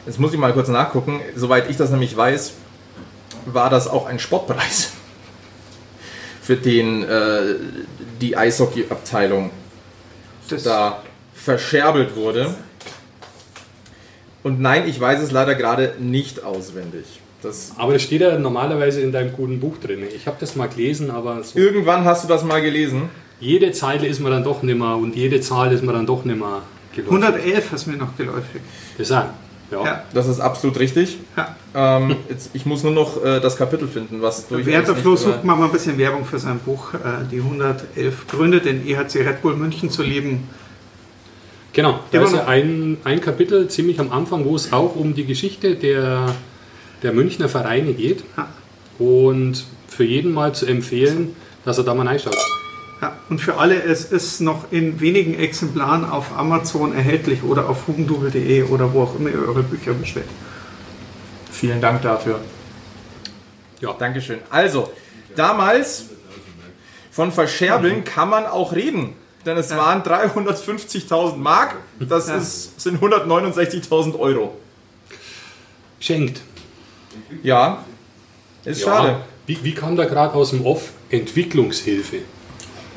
[0.06, 1.20] Jetzt muss ich mal kurz nachgucken.
[1.35, 2.52] Soweit ich das nämlich weiß,
[3.46, 4.90] war das auch ein Spottpreis,
[6.42, 7.56] für den äh,
[8.20, 9.50] die Eishockey-Abteilung
[10.64, 11.02] da
[11.35, 12.54] verscherbelt wurde.
[14.42, 17.04] Und nein, ich weiß es leider gerade nicht auswendig.
[17.42, 20.04] Das, Aber das steht ja normalerweise in deinem guten Buch drin.
[20.14, 23.11] Ich habe das mal gelesen, aber so irgendwann hast du das mal gelesen.
[23.40, 26.62] jede Zeile ist mir dann doch nimmer und jede Zahl ist mir dann doch nimmer
[26.96, 27.24] geläufig.
[27.24, 28.62] 111 ist mir noch geläufig.
[28.98, 29.30] Das sagen.
[29.70, 29.85] Ja.
[29.85, 30.04] Ja.
[30.14, 31.18] Das ist absolut richtig.
[31.37, 31.56] Ja.
[31.74, 35.44] Ähm, jetzt, ich muss nur noch äh, das Kapitel finden, was der nicht Flo sucht,
[35.44, 39.42] machen wir ein bisschen Werbung für sein Buch, äh, die 111 Gründe, den EHC Red
[39.42, 40.48] Bull München zu lieben.
[41.72, 45.74] Genau, da ist ein, ein Kapitel ziemlich am Anfang, wo es auch um die Geschichte
[45.74, 46.35] der,
[47.02, 48.24] der Münchner Vereine geht.
[48.37, 48.48] Ja.
[48.98, 52.37] Und für jeden mal zu empfehlen, dass er da mal reinschaut.
[53.02, 57.87] Ja, und für alle, es ist noch in wenigen Exemplaren auf Amazon erhältlich oder auf
[57.87, 60.26] hugendubel.de oder wo auch immer ihr eure Bücher bestellt.
[61.50, 62.40] Vielen Dank dafür.
[63.80, 63.92] Ja.
[63.92, 64.38] Dankeschön.
[64.48, 64.90] Also,
[65.35, 66.06] damals
[67.11, 69.12] von Verscherbeln kann man auch reden.
[69.44, 72.37] Denn es waren 350.000 Mark, das Ja.
[72.37, 74.56] ist, sind 169.000 Euro.
[76.00, 76.40] Schenkt.
[77.42, 77.85] Ja,
[78.64, 78.87] ist Ja.
[78.87, 79.20] schade.
[79.46, 80.90] Wie, wie kam da gerade aus dem Off?
[81.11, 82.18] Entwicklungshilfe.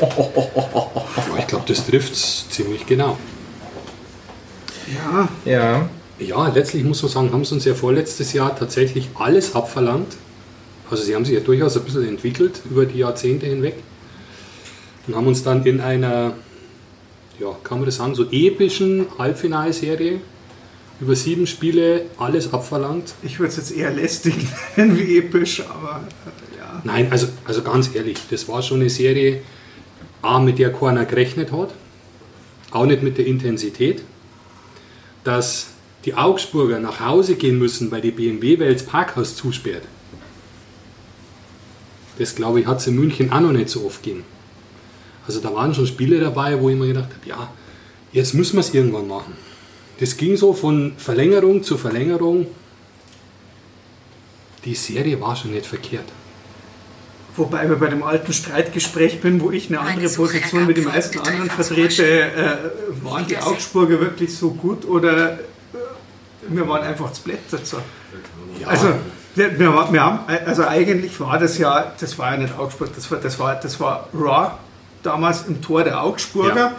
[0.02, 3.18] Ja, ich glaube, das trifft es ziemlich genau.
[4.94, 9.56] Ja, Ja, Ja, letztlich muss man sagen, haben sie uns ja vorletztes Jahr tatsächlich alles
[9.56, 10.18] abverlangt.
[10.90, 13.76] Also sie haben sich ja durchaus ein bisschen entwickelt über die Jahrzehnte hinweg
[15.08, 16.34] und haben uns dann in einer,
[17.40, 20.20] ja, kann man das sagen, so epischen Halbfinalserie
[21.00, 23.14] über sieben Spiele alles abverlangt.
[23.24, 24.36] ich würde es jetzt eher lästig
[24.76, 26.82] nennen wie episch, aber äh, ja.
[26.84, 29.42] Nein, also, also ganz ehrlich, das war schon eine Serie,
[30.22, 31.74] A, mit der keiner gerechnet hat,
[32.72, 34.04] auch nicht mit der Intensität,
[35.24, 35.68] dass
[36.06, 39.84] die Augsburger nach Hause gehen müssen, weil die BMW-Welt das Parkhaus zusperrt.
[42.18, 44.26] Das glaube ich, hat es in München auch noch nicht so oft gegeben.
[45.26, 47.54] Also da waren schon Spiele dabei, wo ich mir gedacht habe, ja,
[48.12, 49.34] jetzt müssen wir es irgendwann machen.
[50.00, 52.48] Das ging so von Verlängerung zu Verlängerung.
[54.66, 56.06] Die Serie war schon nicht verkehrt.
[57.36, 61.20] Wobei wir bei dem alten Streitgespräch bin, wo ich eine andere Position mit den meisten
[61.20, 62.58] anderen vertrete, äh,
[63.04, 65.38] waren die Augsburger wirklich so gut oder äh,
[66.50, 67.60] wir waren einfach das Blätter.
[68.66, 68.88] Also,
[69.36, 73.20] wir, wir, haben, also eigentlich war das ja, das war ja nicht Augsburg, das war,
[73.20, 74.52] das war, das war Raw
[75.04, 76.76] damals im Tor der Augsburger, Ja.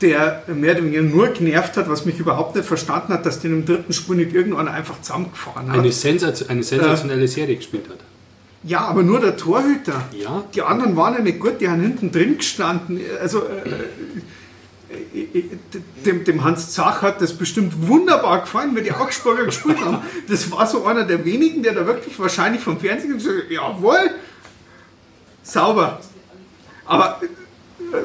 [0.00, 3.52] der mehr oder weniger nur genervt hat, was mich überhaupt nicht verstanden hat, dass den
[3.52, 5.78] im dritten Spiel nicht irgendwann einfach zusammengefahren hat.
[5.78, 7.98] eine, Sensation, eine sensationelle Serie gespielt hat.
[8.68, 10.04] Ja, aber nur der Torhüter.
[10.12, 10.44] Ja.
[10.54, 13.00] Die anderen waren ja nicht gut, die haben hinten drin gestanden.
[13.18, 15.44] Also äh, äh, äh,
[16.04, 20.02] dem, dem Hans Zach hat das bestimmt wunderbar gefallen, wenn die Augsburger gespielt haben.
[20.28, 24.10] Das war so einer der wenigen, der da wirklich wahrscheinlich vom Fernsehen gesagt hat, jawohl,
[25.42, 26.00] sauber.
[26.84, 27.20] Aber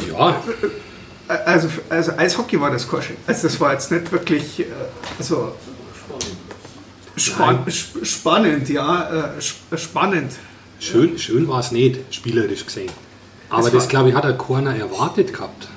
[0.10, 0.42] Ja,
[1.28, 3.16] äh, also, also Eishockey war das Korsche.
[3.28, 4.66] Also das war jetzt nicht wirklich äh,
[5.18, 5.56] also
[7.18, 10.32] span sp spannend, ja, äh, sp spannend.
[10.84, 12.92] Schön, schön war es nicht, spielerisch gesehen.
[13.50, 15.68] Aber das, glaube ich, hat der Corner erwartet gehabt.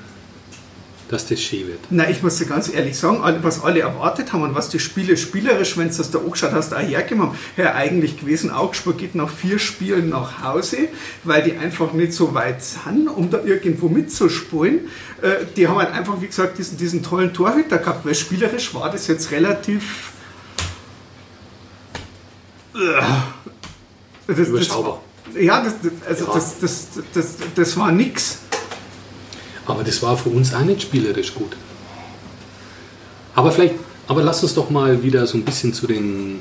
[1.09, 1.79] dass das schön wird.
[1.91, 5.17] Na, ich muss dir ganz ehrlich sagen, was alle erwartet haben und was die Spiele
[5.17, 9.15] spielerisch, wenn du das da angeschaut hast, auch hergegeben haben, ja eigentlich gewesen, Augsburg geht
[9.15, 10.89] nach vier Spielen nach Hause,
[11.23, 14.89] weil die einfach nicht so weit sind, um da irgendwo mitzuspielen.
[15.23, 18.91] Äh, Die haben halt einfach, wie gesagt, diesen, diesen tollen Torhüter gehabt, weil spielerisch war
[18.91, 20.11] das jetzt relativ...
[22.73, 23.05] Das,
[24.27, 25.01] das, Überschaubar.
[25.39, 26.35] ja, das, das, also Ja.
[26.35, 28.39] Das, das, das, das war nix.
[29.67, 31.57] Aber das war für uns auch nicht spielerisch gut.
[33.35, 33.75] Aber vielleicht,
[34.09, 36.41] aber lass uns doch mal wieder so ein bisschen zu den,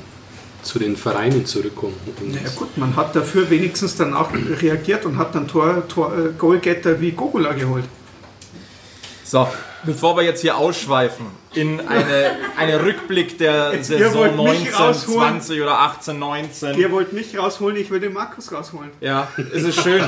[0.62, 1.94] zu den Vereinen zurückkommen.
[2.20, 6.32] Und Ja gut, man hat dafür wenigstens danach reagiert und hat dann Tor, Tor, äh,
[6.38, 7.84] Goalgetter wie Gogula geholt.
[9.24, 9.48] So,
[9.86, 14.74] bevor wir jetzt hier ausschweifen in eine, eine Rückblick der Jetzt, Saison wollt mich 19,
[14.74, 15.40] rausholen.
[15.40, 16.78] 20 oder 18, 19.
[16.78, 18.90] Ihr wollt mich rausholen, ich will den Markus rausholen.
[19.00, 20.02] Ja, es ist schön.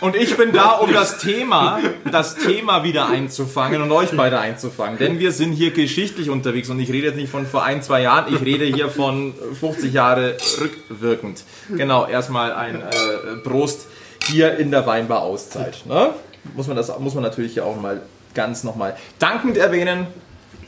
[0.00, 1.78] Und ich bin da, um das Thema,
[2.10, 4.98] das Thema wieder einzufangen und euch beide einzufangen.
[4.98, 8.02] Denn wir sind hier geschichtlich unterwegs und ich rede jetzt nicht von vor ein, zwei
[8.02, 11.44] Jahren, ich rede hier von 50 Jahre rückwirkend.
[11.68, 13.86] Genau, erstmal ein äh, Prost
[14.26, 15.86] hier in der Weinbar Auszeit.
[15.86, 16.10] Ne?
[16.54, 18.02] Muss man das muss man natürlich hier auch mal
[18.38, 20.06] ganz nochmal dankend erwähnen,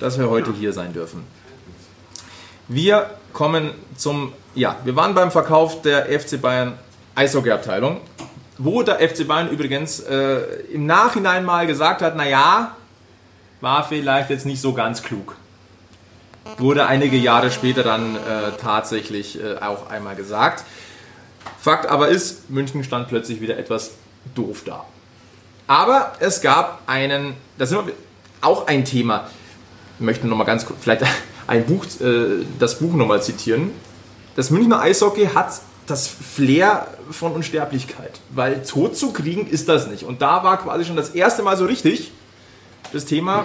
[0.00, 1.24] dass wir heute hier sein dürfen.
[2.66, 6.76] Wir kommen zum, ja, wir waren beim Verkauf der FC Bayern
[7.14, 8.00] Eishockey-Abteilung,
[8.59, 10.40] wo der FC Bayern übrigens äh,
[10.72, 12.76] im Nachhinein mal gesagt hat, naja,
[13.61, 15.37] war vielleicht jetzt nicht so ganz klug.
[16.59, 18.18] Wurde einige Jahre später dann äh,
[18.61, 20.64] tatsächlich äh, auch einmal gesagt.
[21.61, 23.92] Fakt aber ist, München stand plötzlich wieder etwas
[24.35, 24.87] doof da.
[25.70, 27.78] Aber es gab einen, das ist
[28.40, 29.30] auch ein Thema,
[30.00, 31.04] ich möchte nochmal ganz kurz, vielleicht
[31.46, 33.70] ein Buch, äh, das Buch nochmal zitieren.
[34.35, 40.02] Das Münchner Eishockey hat das Flair von Unsterblichkeit, weil tot zu kriegen ist das nicht.
[40.02, 42.11] Und da war quasi schon das erste Mal so richtig
[42.92, 43.44] das Thema,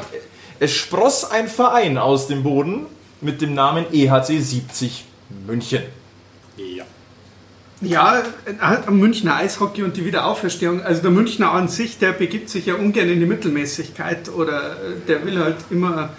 [0.60, 2.88] es spross ein Verein aus dem Boden
[3.22, 5.06] mit dem Namen EHC 70
[5.46, 5.84] München.
[6.58, 6.86] ja.
[7.82, 10.82] Ja, äh, Münchner Eishockey und die Wiederauferstehung.
[10.82, 15.08] Also der Münchner an sich, der begibt sich ja ungern in die Mittelmäßigkeit oder äh,
[15.08, 16.10] der will halt immer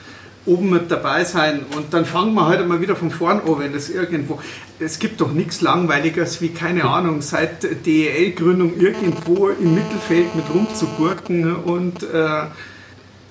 [0.44, 3.72] oben mit dabei sein und dann fangen wir halt mal wieder von vorn an, wenn
[3.72, 4.40] das irgendwo.
[4.78, 11.56] Es gibt doch nichts Langweiligeres wie, keine Ahnung, seit DEL-Gründung irgendwo im Mittelfeld mit rumzugurken
[11.56, 12.42] und äh,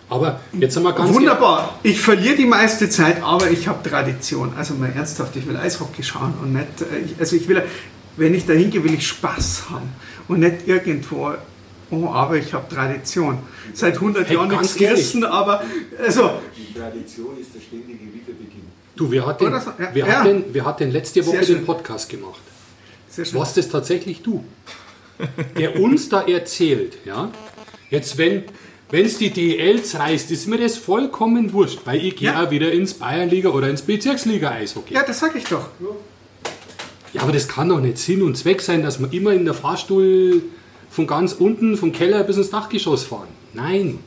[0.09, 1.79] Aber jetzt sind wir ganz Wunderbar.
[1.83, 4.51] Ich verliere die meiste Zeit, aber ich habe Tradition.
[4.57, 7.63] Also mal ernsthaft, ich will Eishockey schauen und nicht, äh, also ich will,
[8.17, 9.89] wenn ich da hingehe, will ich Spaß haben
[10.27, 11.31] und nicht irgendwo,
[11.91, 13.39] oh, aber ich habe Tradition.
[13.73, 15.63] Seit 100 Hey, Jahren nichts gerissen, aber,
[16.03, 18.63] also, Die Tradition ist der ständige Wiederbeginn.
[18.95, 19.89] Du, wer hat denn, Oder so, ja.
[19.93, 20.19] wer Ja.
[20.19, 22.39] hat denn, wer hat denn letzte Woche den Podcast gemacht?
[23.09, 23.39] sehr schön.
[23.39, 24.43] Was das tatsächlich du?
[25.57, 27.31] Der uns da erzählt, ja?
[27.89, 28.43] Jetzt, wenn
[28.91, 32.43] es die DL reißt, ist mir das vollkommen wurscht, weil ich gehe Ja.
[32.45, 34.93] auch wieder ins Bayernliga oder ins Bezirksliga Eishockey.
[34.93, 35.69] Ja, das sage ich doch.
[37.15, 39.53] Ja, aber das kann doch nicht Sinn und Zweck sein, dass wir immer in der
[39.53, 40.43] Fahrstuhl
[40.89, 43.29] von ganz unten, vom Keller bis ins Dachgeschoss fahren.
[43.53, 43.99] Nein.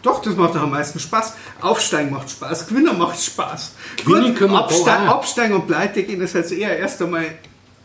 [0.00, 1.34] Doch, das macht doch am meisten Spaß.
[1.60, 3.72] Aufsteigen macht Spaß, Gewinner macht Spaß.
[4.02, 5.08] Gewinnen können wir Abste auch.
[5.08, 7.26] Absteigen und Pleite gehen ist jetzt eher erst einmal,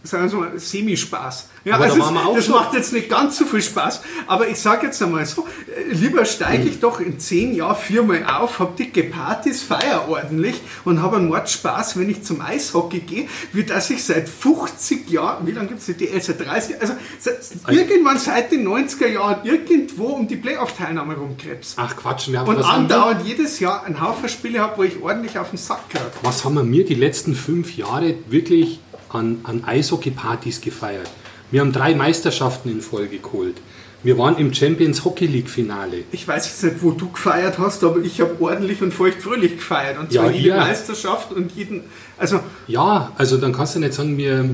[0.08, 1.50] sagen wir mal, Semi-Spaß.
[1.66, 2.54] Ja, Aber da also auch das so.
[2.54, 4.02] macht jetzt nicht ganz so viel Spaß.
[4.28, 8.26] Aber ich sage jetzt einmal so, äh, lieber steige ich doch in zehn Jahren viermal
[8.26, 13.00] auf, habe dicke Partys, feier ordentlich und habe einen Mord Spaß, wenn ich zum Eishockey
[13.00, 16.22] gehe, wie dass ich seit 50 Jahren, wie lange gibt es die DL?
[16.22, 21.74] Seit 30 also seit, irgendwann seit den 90er Jahren irgendwo um die Playoff-Teilnahme rumkrebs.
[21.78, 25.38] Ach Quatsch, wir haben, Und andauernd jedes Jahr einen Haufen Spiele habe, wo ich ordentlich
[25.38, 26.06] auf den Sack kriege.
[26.24, 31.10] was haben wir mir die letzten fünf Jahre wirklich an, an Eishockey-Partys gefeiert?
[31.52, 33.56] Wir haben drei Meisterschaften in Folge geholt.
[34.04, 36.04] Wir waren im Champions Hockey League Finale.
[36.12, 39.98] Ich weiß jetzt nicht, wo du gefeiert hast, aber ich habe ordentlich und feuchtfröhlich gefeiert.
[39.98, 40.56] Und zwar Ja, jede ihr.
[40.58, 41.84] Meisterschaft und jeden.
[42.18, 44.48] Also, Ja, also dann kannst du nicht sagen, wir,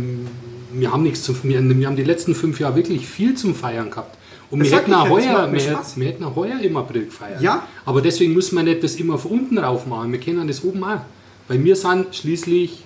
[0.71, 3.89] wir haben nichts zum wir, wir haben die letzten fünf Jahre wirklich viel zum Feiern
[3.89, 4.17] gehabt.
[4.49, 5.97] Und Das wir hätten, auch ja, heuer, wir, Spaß.
[5.99, 7.41] wir hätten auch heuer im April gefeiert.
[7.41, 7.67] Ja.
[7.85, 10.11] Aber deswegen müssen wir nicht das immer von unten rauf machen.
[10.11, 11.01] Wir kennen das oben auch.
[11.47, 12.83] Weil wir sind schließlich,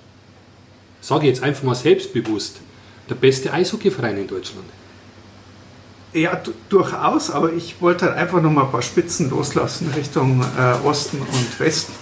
[1.02, 2.58] sage ich jetzt einfach mal selbstbewusst,
[3.10, 4.66] der beste Eishockeyverein in Deutschland.
[6.14, 10.42] ja, du- durchaus, aber ich wollte halt einfach noch mal ein paar Spitzen loslassen Richtung
[10.58, 11.94] äh, Osten und Westen.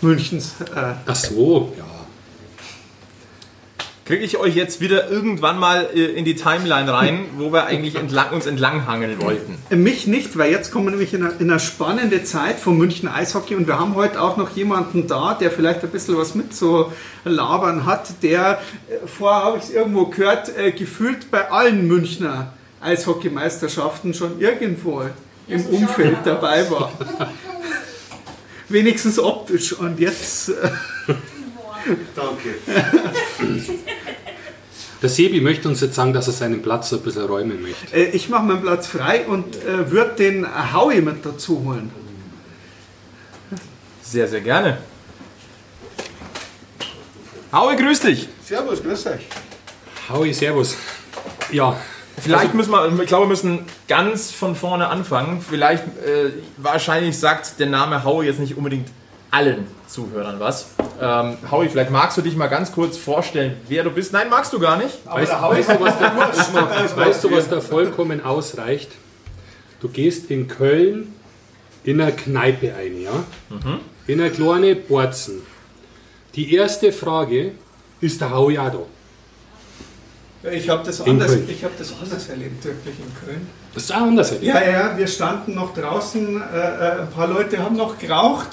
[0.00, 0.54] Münchens.
[0.74, 1.84] Äh, Ach so, ja.
[4.04, 7.94] Kriege ich euch jetzt wieder irgendwann mal äh, in die Timeline rein, wo wir eigentlich
[7.94, 9.58] entlang, uns entlanghangeln wollten?
[9.70, 13.08] Mich nicht, weil jetzt kommen wir nämlich in eine, in eine spannende Zeit vom München
[13.08, 16.52] Eishockey und wir haben heute auch noch jemanden da, der vielleicht ein bisschen was mit
[16.52, 16.90] zu
[17.24, 22.52] labern hat, der, äh, vorher habe ich es irgendwo gehört, äh, gefühlt bei allen Münchner
[22.80, 25.02] Eishockeymeisterschaften schon irgendwo
[25.46, 26.92] im Umfeld dabei war.
[28.68, 29.72] Wenigstens optisch.
[29.72, 30.70] Und jetzt, äh,
[32.14, 32.54] Danke.
[35.02, 37.94] Der Sebi möchte uns jetzt sagen, dass er seinen Platz so ein bisschen räumen möchte.
[37.94, 41.90] äh, ich mache meinen Platz frei und äh, würde den Howie mit dazu holen.
[44.02, 44.78] Sehr, sehr gerne.
[47.52, 48.28] Howie, grüß dich.
[48.44, 49.26] Servus, grüß euch.
[50.08, 50.76] Howie, Servus.
[51.50, 51.76] Ja,
[52.18, 55.40] Vielleicht müssen wir, ich glaube, wir müssen ganz von vorne anfangen.
[55.46, 58.88] Vielleicht, äh, wahrscheinlich sagt der Name Howie jetzt nicht unbedingt
[59.30, 60.68] allen Zuhörern was.
[61.00, 64.12] Ähm, Howie, vielleicht magst du dich mal ganz kurz vorstellen, wer du bist.
[64.12, 64.98] Nein, magst du gar nicht.
[65.06, 68.90] weißt, weißt, du, was da, weißt du, was da vollkommen ausreicht?
[69.80, 71.12] Du gehst in Köln
[71.84, 73.12] in eine Kneipe ein, ja?
[74.06, 75.42] In eine kleine Borzen.
[76.36, 77.52] Die erste Frage
[78.00, 80.50] ist der Howie auch da.
[80.50, 83.46] Ich habe das, anders- ich hab das anders erlebt, wirklich in Köln.
[83.74, 84.32] Das ist auch anders.
[84.40, 88.48] Ja, ja, wir standen noch draußen, äh, äh, ein paar Leute haben noch geraucht.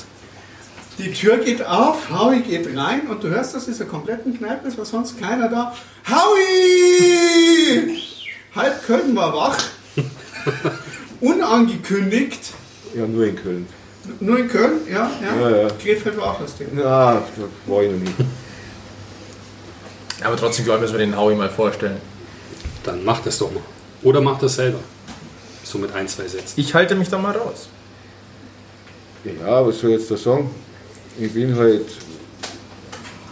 [1.00, 4.68] Die Tür geht auf, Howie geht rein und du hörst, das ist eine kompletten Kneipe,
[4.68, 5.74] es war sonst keiner da.
[6.10, 7.98] Howie!
[8.54, 9.58] Halb Köln war wach,
[11.22, 12.54] unangekündigt.
[12.94, 13.66] Ja, nur in Köln.
[14.20, 15.50] Nur in Köln, ja, ja.
[15.50, 15.68] Ja, ja.
[15.70, 16.68] Krefeld war auch das Ding.
[16.76, 17.24] Da
[17.66, 18.14] war ich noch nie.
[20.22, 22.02] Aber trotzdem, glaube ich, müssen wir den Howie mal vorstellen.
[22.84, 23.64] Dann mach das doch mal.
[24.04, 24.80] Oder mach das selber.
[25.64, 26.60] So mit ein, zwei Sätzen.
[26.60, 27.70] Ich halte mich da mal raus.
[29.24, 30.50] Ja, was soll ich jetzt da sagen?
[31.22, 31.86] Ich bin halt,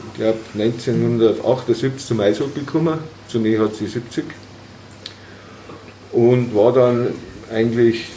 [0.08, 4.26] ich glaube, 1978 zum Eishockey gekommen, zum EHC 70.
[6.12, 7.14] Und war dann
[7.50, 8.10] eigentlich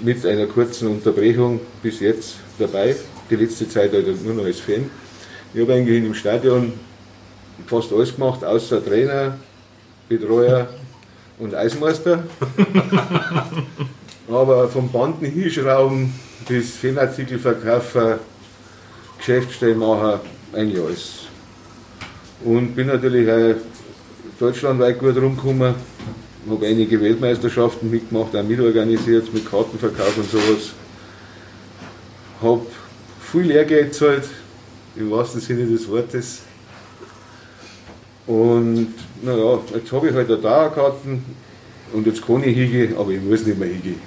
[0.00, 2.96] mit einer kurzen Unterbrechung bis jetzt dabei.
[3.28, 4.90] Die letzte Zeit halt nur noch als Fan.
[5.52, 6.72] Ich habe eigentlich im Stadion
[7.66, 9.36] fast alles gemacht, außer Trainer,
[10.08, 10.66] Betreuer
[11.38, 12.22] und Eismeister.
[14.30, 16.14] Aber vom Banden hinschrauben
[16.48, 16.76] bis
[19.18, 20.20] Fanartikelverkäufer, Geschäftsstellmacher,
[20.52, 21.26] eigentlich alles.
[22.44, 23.56] Und bin natürlich auch
[24.38, 25.74] deutschlandweit gut rumgekommen,
[26.48, 30.72] habe einige Weltmeisterschaften mitgemacht, auch mitorganisiert mit Kartenverkauf und sowas.
[32.40, 32.66] Habe
[33.20, 34.28] viel Lehrgeld gezahlt,
[34.96, 36.42] im wahrsten Sinne des Wortes.
[38.26, 41.24] Und naja, jetzt habe ich halt eine Dauerkarten
[41.92, 44.00] und jetzt kann ich hingehen, aber ich muss nicht mehr hingehen.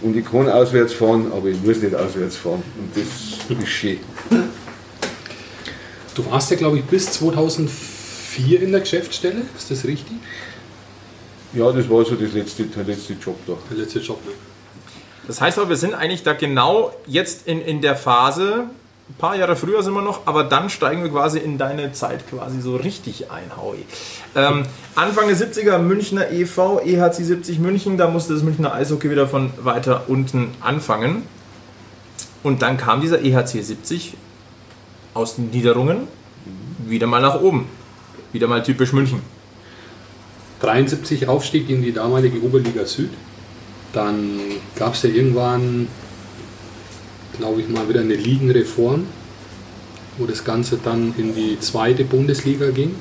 [0.00, 2.62] Und ich kann auswärts fahren, aber ich muss nicht auswärts fahren.
[2.78, 3.98] Und das ist schön.
[6.14, 9.42] Du warst ja, glaube ich, bis 2004 in der Geschäftsstelle.
[9.56, 10.16] Ist das richtig?
[11.54, 13.54] Ja, das war so das letzte, der letzte Job da.
[13.70, 14.32] Der letzte Job, ne?
[15.26, 18.64] Das heißt aber, wir sind eigentlich da genau jetzt in, in der Phase,
[19.12, 22.28] ein paar Jahre früher sind wir noch, aber dann steigen wir quasi in deine Zeit
[22.30, 23.84] quasi so richtig ein, Howie.
[24.34, 29.28] Ähm, Anfang der 70er Münchner e.V., EHC 70 München, da musste das Münchner Eishockey wieder
[29.28, 31.24] von weiter unten anfangen.
[32.42, 34.14] Und dann kam dieser EHC 70
[35.12, 36.08] aus den Niederungen
[36.86, 37.66] wieder mal nach oben.
[38.32, 39.20] Wieder mal typisch München.
[40.60, 43.10] 73 Aufstieg in die damalige Oberliga Süd.
[43.92, 44.40] Dann
[44.74, 45.88] gab es ja irgendwann,
[47.42, 49.04] glaube ich mal, wieder eine Ligenreform,
[50.16, 52.94] wo das Ganze dann in die zweite Bundesliga ging.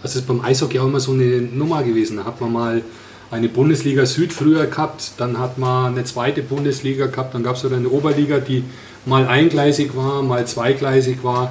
[0.00, 2.18] Das ist beim Eishockey auch immer so eine Nummer gewesen.
[2.18, 2.82] Da hat man mal
[3.32, 7.64] eine Bundesliga Süd früher gehabt, dann hat man eine zweite Bundesliga gehabt, dann gab es
[7.64, 8.62] wieder eine Oberliga, die
[9.06, 11.50] mal eingleisig war, mal zweigleisig war.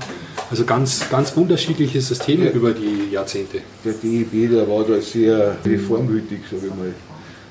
[0.50, 2.52] Also ganz, ganz unterschiedliche Systeme Ja.
[2.52, 3.60] über die Jahrzehnte.
[3.84, 6.94] Der DEB, der war da sehr reformwütig, sage ich mal.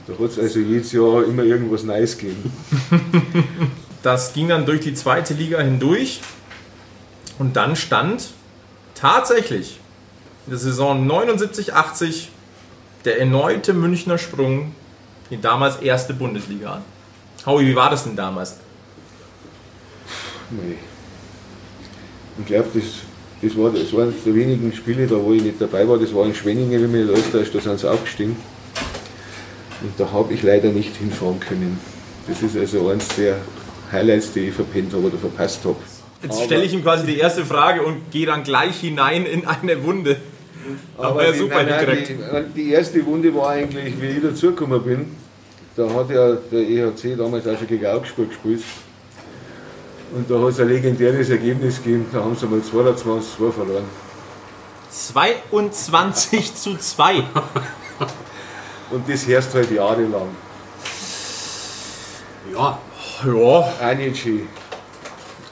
[0.07, 2.51] Da hat es also jedes Jahr immer irgendwas Neues gegeben.
[4.07, 6.21] Das ging dann durch die zweite Liga hindurch
[7.41, 8.29] und dann stand
[8.95, 9.81] tatsächlich
[10.47, 12.29] in der Saison 79-80
[13.05, 14.77] der erneute Münchner Sprung
[15.29, 16.83] in damals erste Bundesliga an.
[17.47, 18.59] Howie, wie war das denn damals?
[20.51, 20.77] Nee.
[22.39, 22.85] Ich glaube, das,
[23.43, 25.99] das, war, das waren die wenigen Spiele, da wo ich nicht dabei war.
[25.99, 28.37] Das war in Schwenningen, wenn nicht alles täuscht, da sind sie aufgestiegen.
[29.83, 31.81] Und da habe ich leider nicht hinfahren können.
[32.29, 33.39] Das ist also eines der
[33.93, 35.77] Highlights, die ich verpennt habe oder verpasst habe.
[36.23, 39.83] Jetzt stelle ich ihm quasi die erste Frage und gehe dann gleich hinein in eine
[39.85, 40.17] Wunde.
[40.99, 44.83] Aber er die- super nein, nein, die, die erste Wunde war eigentlich, wie ich dazugekommen
[44.83, 45.17] bin.
[45.77, 48.63] Da hat ja der EHC damals auch schon gegen Augsburg gespielt.
[50.15, 53.85] Und da hat es ein legendäres Ergebnis gegeben, da haben sie mal 22 2 verloren.
[54.91, 57.23] 22 zu 2.
[58.91, 60.29] Und das herrscht halt jahrelang.
[62.55, 62.79] Ja,
[63.25, 64.47] Ja, Auch nicht schön.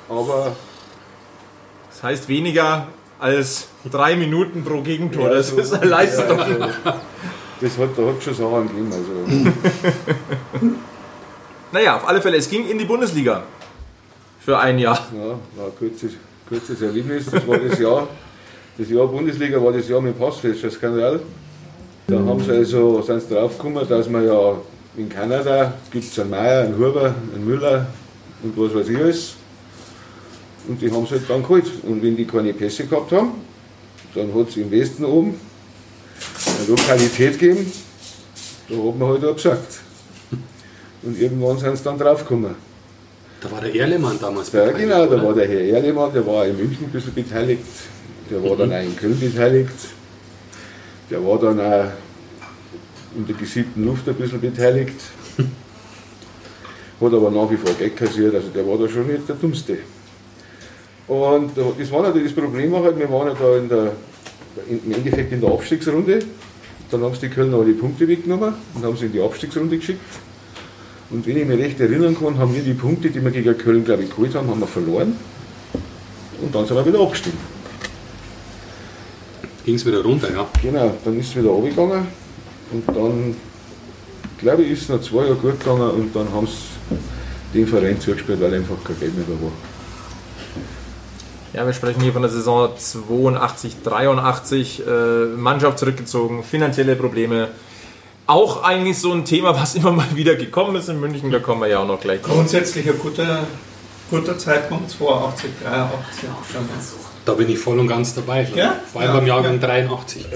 [0.09, 0.55] Aber
[1.91, 2.89] das heißt weniger
[3.19, 5.31] als drei Minuten pro Gegentor.
[5.31, 6.39] Das so- ist eine Leistung.
[6.39, 6.69] Ja,
[7.61, 8.93] das hat, da hat schon Sachen gegeben.
[8.93, 10.71] Also,
[11.73, 13.43] Naja, auf alle Fälle, es ging in die Bundesliga.
[14.41, 14.99] Für ein Jahr.
[15.17, 16.12] ja, war ein kurzes,
[16.49, 17.27] kurzes Erlebnis.
[17.31, 18.07] Das war das Jahr,
[18.77, 21.21] das Jahr Bundesliga war das Jahr mit dem Passfälscher-Skandal.
[22.07, 24.53] Da haben sie also, sind sie draufgekommen, dass man ja
[24.97, 27.87] in Kanada gibt es einen Meier, einen Huber, einen Müller
[28.43, 29.35] und was weiß ich alles.
[30.69, 31.67] Und die haben sie halt dann geholt.
[31.83, 33.33] Und wenn die keine Pässe gehabt haben,
[34.15, 35.39] dann hat es im Westen oben
[36.59, 37.71] eine Lokalität gegeben,
[38.69, 39.81] da hat man halt auch gesagt.
[41.03, 42.55] Und irgendwann sind sie dann draufgekommen.
[43.41, 45.25] Da war der Erlemann damals Ja, beteiligt, genau, da oder?
[45.27, 47.63] war der Herr Erlemann, der war in München ein bisschen beteiligt,
[48.31, 49.71] der war dann auch in Köln beteiligt,
[51.11, 51.91] der war dann auch
[53.17, 55.01] in der gesiebten Luft ein bisschen beteiligt,
[57.01, 59.79] hat aber nach wie vor Geld kassiert, also der war da schon nicht der Dummste.
[61.07, 63.93] Und das war natürlich das Problem, halt, wir waren ja da in der,
[64.69, 66.21] im Endeffekt in der Abstiegsrunde,
[66.91, 70.01] dann haben sie die Kölner alle Punkte weggenommen und haben sie in die Abstiegsrunde geschickt.
[71.11, 73.85] Und wenn ich mich recht erinnern kann, haben wir die Punkte, die wir gegen Köln,
[73.85, 75.17] glaube ich, geholt haben, haben wir verloren.
[76.41, 77.39] Und dann sind wir wieder abgestiegen.
[79.65, 80.47] Ging es wieder runter, ja.
[80.62, 82.07] Genau, dann ist es wieder runtergegangen.
[82.75, 83.37] Und dann,
[84.39, 88.01] glaube ich, ist es noch zwei Jahre gut gegangen und dann haben sie den Verein
[88.01, 89.53] zugespielt, weil einfach kein Geld mehr da war.
[91.53, 94.83] Ja, wir sprechen hier von der Saison 82, 83.
[94.85, 94.91] Äh,
[95.37, 97.49] Mannschaft zurückgezogen, finanzielle Probleme.
[98.27, 101.31] Auch eigentlich so ein Thema, was immer mal wieder gekommen ist in München.
[101.31, 102.35] Da kommen wir ja auch noch gleich drauf.
[102.35, 103.47] Grundsätzlich ein guter,
[104.11, 106.22] guter Zeitpunkt, 82, 83.
[106.51, 106.62] Schon.
[107.25, 108.49] Da bin ich voll und ganz dabei.
[108.53, 108.81] Ja?
[108.93, 109.66] Vor allem Ja, beim Jahrgang ja.
[109.68, 110.27] 83.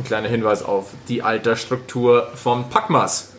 [0.00, 3.32] Ein kleiner Hinweis auf die Altersstruktur vom Packmas.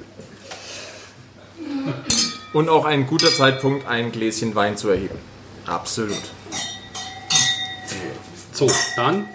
[2.54, 5.18] Und auch ein guter Zeitpunkt, ein Gläschen Wein zu erheben.
[5.66, 6.22] Absolut.
[8.52, 9.28] So, dann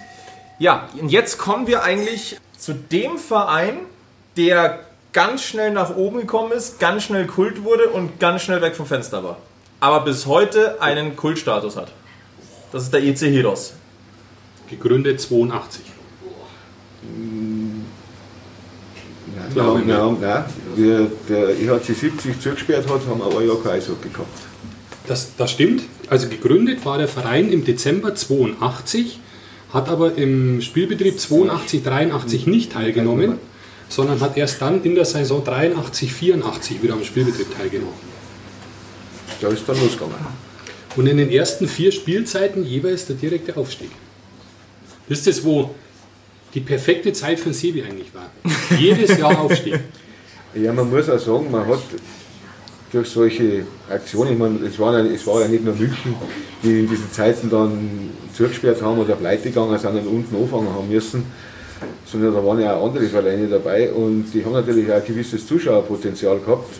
[0.60, 3.80] Ja, und jetzt kommen wir eigentlich zu dem Verein,
[4.36, 8.76] der ganz schnell nach oben gekommen ist, ganz schnell Kult wurde und ganz schnell weg
[8.76, 9.38] vom Fenster war.
[9.80, 11.90] Aber bis heute einen Kultstatus hat.
[12.70, 13.74] Das ist der EC Heros.
[14.68, 15.95] gegründet 82.
[19.34, 20.44] Nein, Glaube haben, nein,
[20.76, 24.28] wir, der EHC 70 zugesperrt hat, haben wir ein Jahr kein Eishockey gehabt.
[25.06, 25.82] Das, das stimmt.
[26.08, 29.20] Also gegründet war der Verein im Dezember 82,
[29.72, 33.38] hat aber im Spielbetrieb 82, 83 nicht teilgenommen,
[33.88, 37.94] sondern hat erst dann in der Saison 83, 84 wieder am Spielbetrieb teilgenommen.
[39.40, 40.14] Da ist dann losgegangen.
[40.96, 43.90] Und in den ersten vier Spielzeiten jeweils der direkte Aufstieg.
[45.08, 45.74] Das ist das, wo
[46.56, 48.30] die perfekte Zeit für Sebi eigentlich war.
[48.78, 49.78] Jedes Jahr Aufstieg.
[50.54, 51.80] Ja, man muss auch sagen, man hat
[52.90, 56.14] durch solche Aktionen, ich meine, es, waren ja, es war ja nicht nur München,
[56.62, 60.88] die in diesen Zeiten dann zugesperrt haben oder pleite gegangen sind und unten anfangen haben
[60.88, 61.24] müssen,
[62.06, 65.46] sondern da waren ja auch andere Vereine dabei und die haben natürlich auch ein gewisses
[65.46, 66.74] Zuschauerpotenzial gehabt.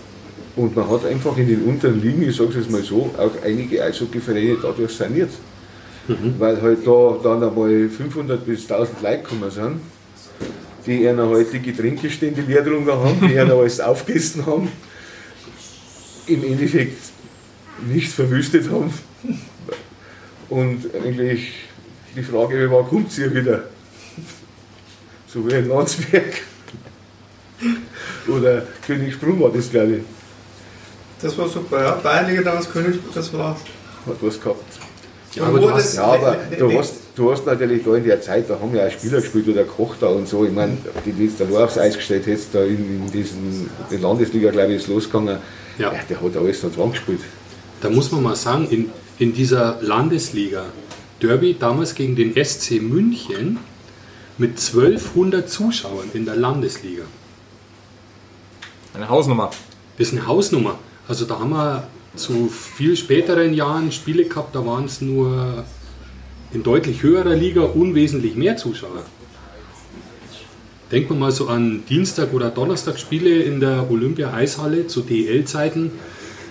[0.57, 3.45] Und man hat einfach in den unteren Ligen, ich sage es jetzt mal so, auch
[3.45, 5.29] einige Eishockeyvereine dadurch saniert.
[6.39, 9.81] Weil halt da dann einmal 500 bis 1000 Leute gekommen sind,
[10.87, 14.71] die einer halt die Getränkestände leer drunter haben, die einer alles aufgegessen haben,
[16.27, 16.99] im Endeffekt
[17.89, 18.93] nichts verwüstet haben.
[20.49, 21.55] Und eigentlich
[22.15, 23.65] die Frage war, kommt sie wieder?
[25.27, 26.43] So wie in Landsberg.
[28.29, 30.03] Oder Königsbrunn war das, glaube ich.
[31.21, 31.93] Das war super, ja.
[31.93, 33.57] Bayernliga damals König, das war.
[34.07, 34.86] Hat was gehabt.
[35.37, 38.49] Ja, aber du hast, Ja, aber du hast, du hast natürlich da in der Zeit,
[38.49, 40.45] da haben ja auch Spieler gespielt oder Koch da und so.
[40.45, 43.71] Ich meine, die die jetzt da nur aufs Eis gestellt hättest, da in, in diesen
[43.91, 45.39] in Landesliga, glaube ich, ist losgegangen.
[45.79, 45.93] Ja.
[45.93, 46.01] Ja.
[46.09, 47.21] der hat alles noch dran gespielt.
[47.83, 50.65] da muss man mal sagen, in, in dieser Landesliga
[51.23, 53.59] Derby damals gegen den SC München
[54.39, 57.05] mit 1200 Zuschauern in der Landesliga.
[58.95, 59.51] Eine Hausnummer.
[59.99, 60.79] Das ist eine Hausnummer.
[61.09, 65.65] Also da haben wir zu viel späteren Jahren Spiele gehabt, da waren es nur
[66.53, 69.03] in deutlich höherer Liga unwesentlich mehr Zuschauer.
[70.93, 75.91] Denkt man mal so an Dienstag- oder Donnerstagspiele in der Olympia-Eishalle zu DL-Zeiten.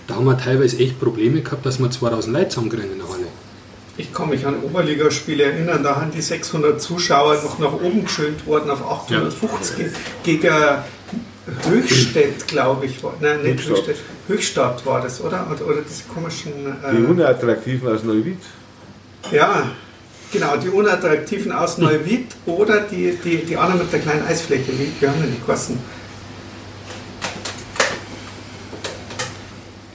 [0.06, 3.26] Da haben wir teilweise echt Probleme gehabt, dass wir 2000 Leute zusammenkriegen in der Halle.
[3.98, 8.46] Ich kann mich an Oberligaspiele erinnern, da haben die 600 Zuschauer noch nach oben geschönt
[8.46, 9.86] worden auf 850
[10.22, 10.54] gegen
[11.68, 13.02] Höchstädt, glaube ich.
[13.04, 13.76] War, nein, nicht Höchstadt.
[13.78, 13.96] Höchstädt.
[14.28, 15.46] Höchstadt war das, oder?
[15.52, 16.52] Oder, oder diese komischen.
[16.92, 18.38] Die Äh, Unattraktiven aus Neuwied.
[19.30, 19.70] ja,
[20.32, 24.72] genau, die unattraktiven aus Neuwied oder die, die, die anderen mit der kleinen Eisfläche.
[24.72, 25.78] Wie, haben denn die kosten?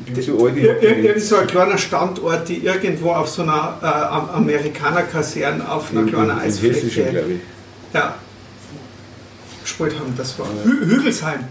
[0.06, 2.58] Ich bin zu alt, ich Ir hab ir die irgend so ein kleiner Standort, die
[2.66, 7.12] irgendwo auf so einer äh, Am- Amerikanerkaserne auf einer in, kleinen in, in Hessischen, Eisfläche.
[7.12, 7.39] glaube ich.
[7.93, 8.16] Ja,
[9.82, 10.17] gespielt haben.
[10.17, 11.45] Das war Hü Hügelsheim.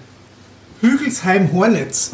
[0.80, 2.12] Hügelsheim Hornets.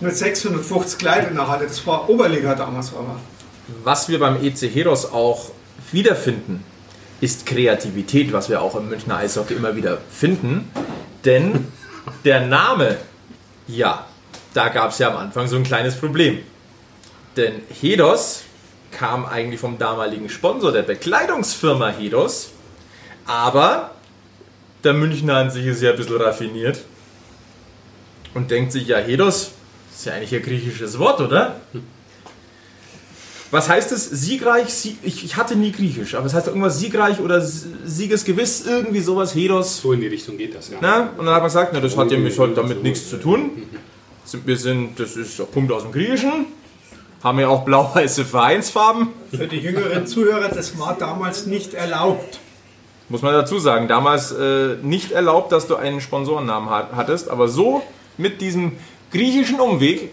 [0.00, 1.66] Mit 650 Leuten in der Halle.
[1.66, 2.92] Das war Oberliga damals.
[2.92, 3.20] Aber.
[3.82, 5.50] Was wir beim EC Heros auch
[5.92, 6.64] wiederfinden,
[7.20, 10.70] ist Kreativität, was wir auch im Münchner Eishockey immer wieder finden.
[11.24, 11.68] Denn
[12.24, 12.98] der Name,
[13.66, 14.04] ja,
[14.52, 16.40] da gab es ja am Anfang so ein kleines Problem.
[17.36, 18.42] Denn Hedos
[18.90, 22.50] kam eigentlich vom damaligen Sponsor der Bekleidungsfirma Hedos,
[23.26, 23.90] aber
[24.82, 26.80] der Münchner an sich ist ja ein bisschen raffiniert
[28.34, 29.52] und denkt sich, ja, Hedos
[29.94, 31.56] ist ja eigentlich ein griechisches Wort, oder?
[33.50, 34.10] Was heißt es?
[34.10, 34.68] Siegreich?
[34.74, 39.34] Sie ich, ich hatte nie Griechisch, aber es heißt irgendwas siegreich oder siegesgewiss, irgendwie sowas,
[39.34, 39.80] Hedos.
[39.80, 40.78] So in die Richtung geht das, ja.
[40.80, 41.10] Na?
[41.16, 43.50] Und dann hat man gesagt, na, das hat ja mit, halt damit nichts zu tun.
[44.24, 46.46] Sind- Wir sind, das ist ein Punkt aus dem Griechischen.
[47.22, 49.08] Haben ja auch blau-weiße Vereinsfarben.
[49.30, 52.40] Für die jüngeren Zuhörer, das war damals nicht erlaubt.
[53.08, 57.48] Muss man dazu sagen, damals äh, nicht erlaubt, dass du einen Sponsorennamen hat, hattest, aber
[57.48, 57.82] so
[58.16, 58.78] mit diesem
[59.10, 60.10] griechischen Umweg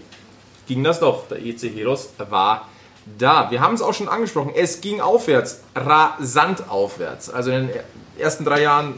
[0.68, 1.28] ging das doch.
[1.30, 2.68] Der EC Heros war
[3.18, 3.50] da.
[3.50, 7.30] Wir haben es auch schon angesprochen, es ging aufwärts, rasant aufwärts.
[7.30, 7.80] Also in den
[8.18, 8.94] ersten drei Jahren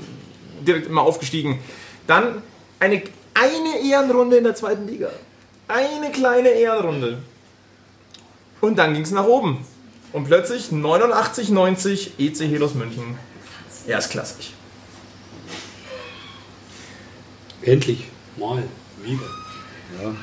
[0.62, 1.60] direkt immer aufgestiegen.
[2.08, 2.42] Dann
[2.80, 3.04] eine,
[3.36, 5.10] eine Ehrenrunde in der zweiten Liga.
[5.68, 7.20] Eine kleine Ehrenrunde.
[8.60, 9.66] Und dann ging es nach oben.
[10.14, 13.18] Und plötzlich 89, 90 EC Heros München
[13.88, 14.54] erstklassig.
[17.62, 18.06] Endlich
[18.38, 18.64] mal
[19.04, 20.14] wieder.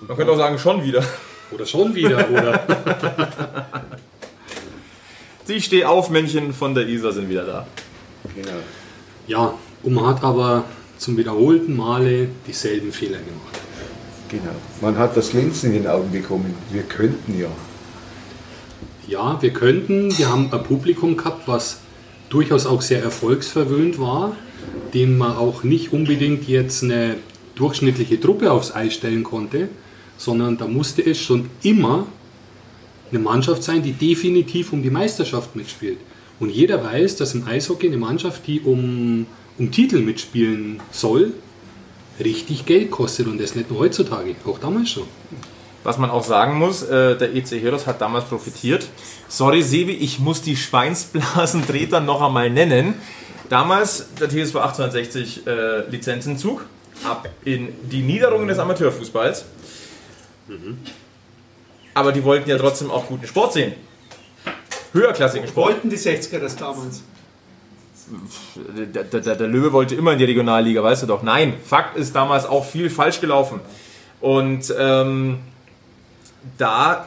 [0.00, 1.04] Man könnte auch sagen, schon wieder.
[1.50, 2.62] Oder schon wieder, oder?
[5.48, 7.66] Die Stehaufmännchen von der Isar sind wieder da.
[8.34, 8.58] Genau.
[9.26, 10.64] Ja, und man hat aber
[10.98, 13.58] zum wiederholten Male dieselben Fehler gemacht.
[14.28, 14.54] genau.
[14.80, 16.54] Man hat das Linsen in den Augen bekommen.
[16.70, 17.48] Wir könnten ja.
[19.06, 21.78] Ja, wir könnten, wir haben ein Publikum gehabt, was
[22.30, 24.36] durchaus auch sehr erfolgsverwöhnt war,
[24.94, 27.16] dem man auch nicht unbedingt jetzt eine
[27.54, 29.68] durchschnittliche Truppe aufs Eis stellen konnte,
[30.16, 32.06] sondern da musste es schon immer
[33.10, 35.98] eine Mannschaft sein, die definitiv um die Meisterschaft mitspielt.
[36.40, 39.26] Und jeder weiß, dass im Eishockey eine Mannschaft, die um,
[39.58, 41.32] um Titel mitspielen soll,
[42.20, 45.04] richtig Geld kostet und das nicht nur heutzutage, auch damals schon.
[45.84, 48.88] Was man auch sagen muss, äh, der EC Heros hat damals profitiert.
[49.28, 52.94] Sorry, Sebi, ich muss die Schweinsblasentreter noch einmal nennen.
[53.48, 56.66] Damals der TSV 1860 äh, Lizenzenzug
[57.04, 59.44] ab in die Niederungen des Amateurfußballs.
[61.94, 63.74] Aber die wollten ja trotzdem auch guten Sport sehen.
[64.92, 65.72] Höherklassigen Sport.
[65.74, 67.02] Wollten die 60er das damals?
[68.94, 71.22] der, der, der Löwe wollte immer in die Regionalliga, weißt du doch.
[71.22, 73.60] Nein, Fakt ist damals auch viel falsch gelaufen.
[74.20, 75.40] Und ähm,
[76.56, 77.06] da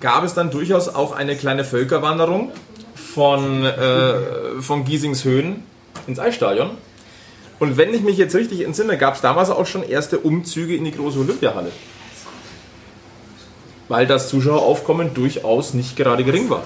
[0.00, 2.52] gab es dann durchaus auch eine kleine Völkerwanderung
[2.94, 5.62] von, äh, von Giesingshöhen
[6.06, 6.70] ins Eisstadion.
[7.58, 10.84] Und wenn ich mich jetzt richtig entsinne, gab es damals auch schon erste Umzüge in
[10.84, 11.70] die große Olympiahalle.
[13.88, 16.64] Weil das Zuschaueraufkommen durchaus nicht gerade gering war.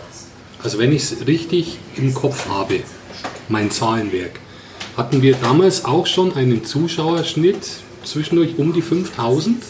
[0.63, 2.81] Also wenn ich es richtig im Kopf habe,
[3.49, 4.41] mein Zahlenwerk,
[4.97, 7.69] hatten wir damals auch schon einen Zuschauerschnitt
[8.05, 9.63] zwischendurch um die 5000.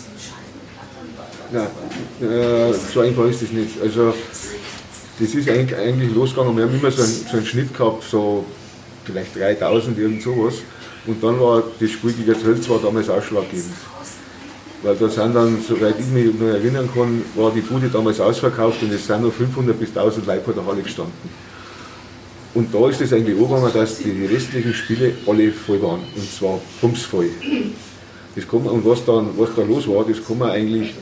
[1.56, 3.80] Nein, äh, so einfach ist das nicht.
[3.80, 4.12] Also,
[5.18, 6.54] das ist eigentlich, eigentlich losgegangen.
[6.56, 8.44] Wir haben immer so einen, so einen Schnitt gehabt, so
[9.04, 10.56] vielleicht 3000, irgend sowas.
[11.06, 13.72] Und dann war das Spiel gegen Tölz war damals ausschlaggebend.
[14.82, 18.82] Weil da sind dann, soweit ich mich noch erinnern kann, war die Bude damals ausverkauft
[18.82, 21.14] und es sind noch 500 bis 1000 Leute vor der Halle gestanden.
[22.52, 26.00] Und da ist es eigentlich angegangen, dass die restlichen Spiele alle voll waren.
[26.14, 27.30] Und zwar bumsvoll.
[28.34, 30.94] Das kann man, und was, dann, was da los war, das kann man eigentlich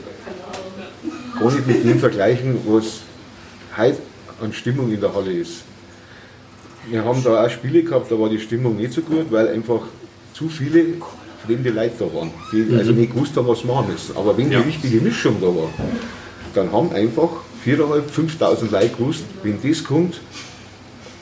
[1.39, 3.01] gar nicht mit dem vergleichen, was
[3.77, 3.97] heute
[4.41, 5.63] an Stimmung in der Halle ist.
[6.89, 9.81] Wir haben da auch Spiele gehabt, da war die Stimmung nicht so gut, weil einfach
[10.33, 10.85] zu viele
[11.45, 14.15] fremde Leute da waren, die also nicht gewusst haben, was machen müssen.
[14.15, 14.59] Aber wenn Ja.
[14.59, 15.69] die richtige Mischung da war,
[16.53, 17.29] dann haben einfach
[17.65, 18.03] 4.500,
[18.39, 20.19] 5.000 Leute gewusst, wenn das kommt,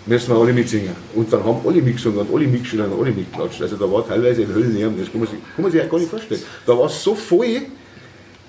[0.06, 0.96] müssen wir alle mitsingen.
[1.16, 3.62] Und dann haben alle mitgesungen und alle mitgeschrien und alle mitgeklatscht.
[3.62, 5.98] Also da war teilweise ein Höllenlärm, das kann man sich, kann man sich ja gar
[5.98, 6.42] nicht vorstellen.
[6.66, 7.62] Da war es so voll,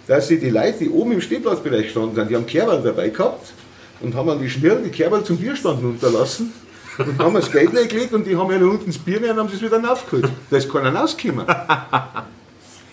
[0.06, 3.52] dass sie die Leute, die oben im Stehplatzbereich standen, sind, die haben Kerberl dabei gehabt
[4.00, 6.52] und haben an die Schnirren die Kerberl zum Bierstand unterlassen
[6.98, 9.50] und haben das Geld reingelegt und die haben ja unten das Bier rein und haben
[9.52, 10.28] es wieder raufgeholt.
[10.50, 11.46] Da ist keiner rausgekommen.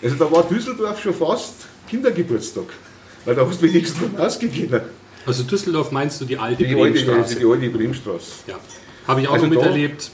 [0.02, 1.54] Also da war Düsseldorf schon fast
[1.88, 2.64] Kindergeburtstag,
[3.24, 4.80] weil da hast du wenigstens rausgegeben.
[5.24, 7.36] Also Düsseldorf meinst du die alte Die alte, Bremenstraße?
[7.38, 8.32] die alte Bremstraße.
[8.48, 8.54] Ja.
[9.06, 10.10] Habe ich auch Also miterlebt.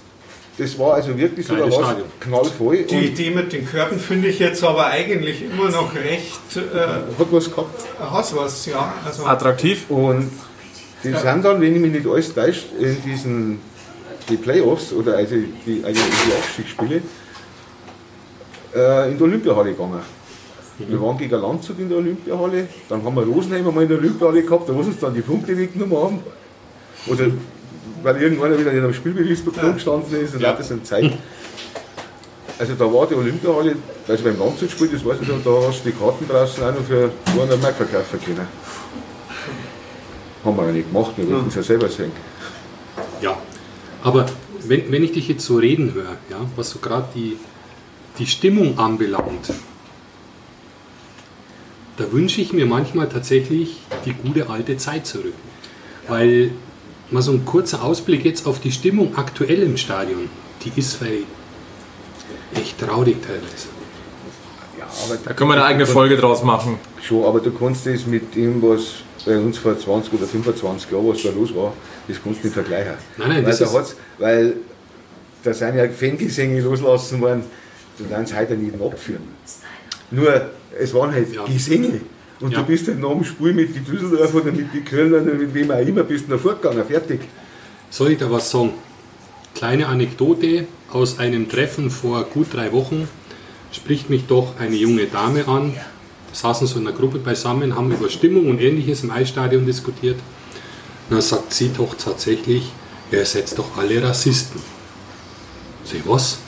[0.59, 2.09] Das war also wirklich so, war Stadion.
[2.19, 7.19] knallvoll Die Idee mit den Körben finde ich jetzt aber eigentlich immer noch recht äh,
[7.19, 7.85] hat was gehabt.
[7.99, 8.93] hast was, ja.
[9.05, 9.89] Also Attraktiv.
[9.89, 10.33] Und
[11.05, 13.61] die sind dann, wenn ich mich nicht alles täuscht, in diesen
[14.29, 17.03] die Playoffs oder also die, also die Aufstiegsspiele
[18.75, 20.01] äh, in der Olympiahalle gegangen.
[20.79, 24.43] Wir waren gegen Landshut in der Olympiahalle, dann haben wir Rosenheim einmal in der Olympiahalle
[24.43, 26.19] gehabt, da wo sie uns dann die Punkte weggenommen haben.
[27.07, 27.31] Oder
[28.03, 30.51] weil irgendwann wieder in einem Spielberichtsprogramm gestanden ist und Ja.
[30.51, 30.57] ja.
[30.57, 31.13] das in Zeit.
[32.59, 33.77] Also da war die Olympiahalle,
[34.09, 36.85] also beim Landshut-Spiel, das weiß ich noch, da hast du die Karten draußen auch noch
[36.85, 38.49] für 200 Mark verkaufen können.
[40.45, 42.11] Haben wir ja nicht gemacht, wir wollten es ja selber sehen.
[43.23, 43.37] Ja,
[44.03, 44.27] aber
[44.65, 47.37] wenn, wenn ich dich jetzt so reden höre, ja, was so gerade die,
[48.19, 49.53] die Stimmung anbelangt,
[51.97, 55.35] da wünsche ich mir manchmal tatsächlich die gute alte Zeit zurück.
[56.07, 56.53] Weil
[57.11, 60.29] mal so ein kurzer Ausblick jetzt auf die Stimmung aktuell im Stadion,
[60.65, 61.23] die ist weil
[62.55, 63.69] echt traurig teilweise.
[64.79, 66.79] Ja, aber Da können wir eine eigene Folge draus machen.
[67.03, 68.95] Schon, aber du kannst das mit dem, was
[69.27, 71.73] bei uns vor 20 oder 25 Jahren, was da los war,
[72.07, 72.95] das kannst du nicht vergleichen.
[73.17, 74.55] Nein, nein, weil, das da ist- hat's, weil
[75.43, 77.43] da sind ja Fangesänge loslassen worden,
[77.99, 79.23] die werden es heute nicht mehr abführen.
[80.11, 81.45] Nur, es waren halt Ja.
[81.45, 82.01] Gesänge.
[82.41, 82.61] Und Ja.
[82.61, 85.53] du bist halt nach dem Spiel mit den Düsseldorfer oder mit den Kölnern oder mit
[85.55, 87.21] wem auch immer, bist du noch fortgegangen, fertig.
[87.91, 88.71] Soll ich da was sagen?
[89.55, 93.09] Kleine Anekdote aus einem Treffen vor gut drei Wochen
[93.73, 95.75] spricht mich doch eine junge Dame an.
[96.33, 100.17] Saßen so in einer Gruppe beisammen, haben über Stimmung und ähnliches im Eisstadion diskutiert.
[101.09, 102.71] Und dann sagt sie doch tatsächlich,
[103.11, 104.61] ihr seid doch alle Rassisten.
[105.85, 106.39] Sag ich, was?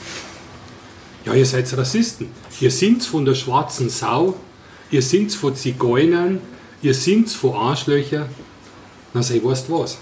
[1.25, 2.27] Ja, ihr seid Rassisten.
[2.61, 4.35] Ihr singt von der schwarzen Sau,
[4.91, 6.41] ihr singt von Zigeunern,
[6.81, 8.27] ihr singt von Arschlöcher.
[9.13, 9.97] Dann sag ich, weißt du was?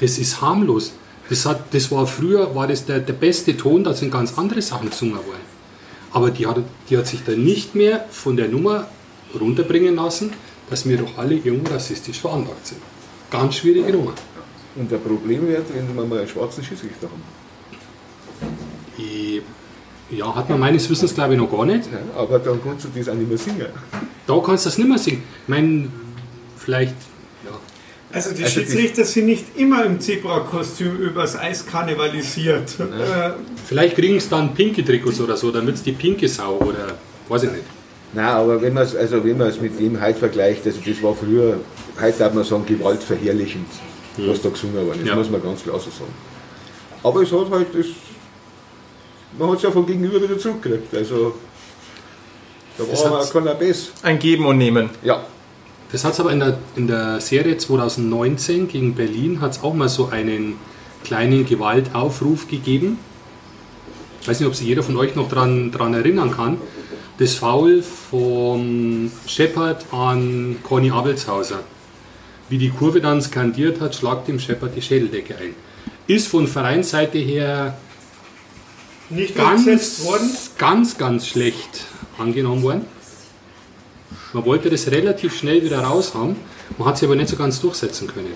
[0.00, 0.92] Das ist harmlos.
[1.28, 4.60] Das, hat, das war früher, war das der, der beste Ton, da sind ganz andere
[4.60, 5.52] Sachen gesungen worden.
[6.12, 6.58] Aber die hat,
[6.90, 8.88] die hat sich dann nicht mehr von der Nummer
[9.38, 10.32] runterbringen lassen,
[10.68, 12.80] dass wir doch alle irgendwo rassistisch veranlagt sind.
[13.30, 14.12] Ganz schwierige Nummer.
[14.74, 17.41] Und der Problem wird, wenn wir mal einen schwarzen Schiedsrichter haben.
[20.14, 21.84] Ja, hat man meines Wissens glaube ich noch gar nicht.
[21.90, 23.66] Ja, aber dann kannst du das auch nicht mehr singen.
[24.26, 25.22] Da kannst du das nicht mehr singen.
[25.44, 25.88] Ich meine,
[26.58, 26.94] vielleicht,
[27.44, 27.52] ja.
[28.12, 32.78] Also die Also Schiedsrichter sind nicht immer im Zebra-Kostüm übers Eis karnevalisiert.
[32.78, 33.30] Äh,
[33.66, 36.94] Vielleicht kriegen sie dann pinke Trikots oder so, damit es die pinke Sau oder
[37.28, 37.64] weiß ich nicht.
[38.12, 41.02] Nein, aber wenn man es also wenn man es mit dem heute vergleicht, also das
[41.02, 41.58] war früher,
[41.98, 43.66] heute darf man sagen, gewaltverherrlichend,
[44.18, 45.16] was da gesungen worden ist, Ja.
[45.16, 46.12] muss man ganz klar so sagen.
[47.02, 47.86] Aber es hat halt das,
[49.38, 51.34] man hat es ja von gegenüber wieder zurückgekriegt, also
[52.78, 53.92] da war auch keiner besser.
[54.02, 54.88] Ein Geben und Nehmen.
[55.02, 55.22] Ja,
[55.92, 59.74] Das hat es aber in der, in der Serie 2019 gegen Berlin hat es auch
[59.74, 60.56] mal so einen
[61.04, 62.98] kleinen Gewaltaufruf gegeben.
[64.22, 66.56] Ich weiß nicht, ob sich jeder von euch noch daran dran erinnern kann.
[67.18, 71.60] Das Foul vom Shepard an Conny Abelshauser.
[72.48, 75.54] Wie die Kurve dann skandiert hat, schlagt dem Shepard die Schädeldecke ein.
[76.06, 77.76] Ist von Vereinsseite her
[79.10, 79.66] nicht ganz,
[80.04, 80.30] worden.
[80.58, 81.84] ganz, ganz schlecht
[82.18, 82.86] angenommen worden.
[84.32, 86.36] Man wollte das relativ schnell wieder raus haben,
[86.78, 88.32] man hat sich aber nicht so ganz durchsetzen können.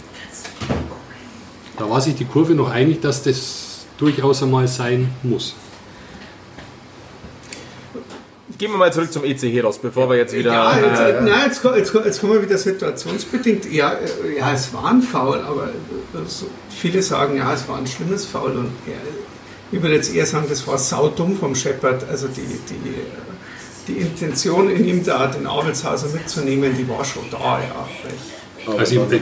[1.79, 5.55] Da war sich die Kurve noch einig, dass das durchaus einmal sein muss.
[8.59, 10.53] Gehen wir mal zurück zum EC Heros, bevor wir jetzt wieder.
[10.53, 13.71] Ja, jetzt, äh, nein, jetzt, jetzt, jetzt kommen wir wieder situationsbedingt.
[13.71, 17.77] Ja, äh, ja, es war ein Foul, aber äh, so viele sagen, ja, es war
[17.77, 18.53] ein schlimmes Foul.
[18.53, 18.95] Und ja,
[19.73, 22.09] ich würde jetzt eher sagen, das war saudumm vom Shepard.
[22.09, 27.61] Also die, die, die Intention in ihm da, den Abelshauser mitzunehmen, die war schon da,
[27.61, 27.87] ja.
[28.67, 29.21] aber Also dann.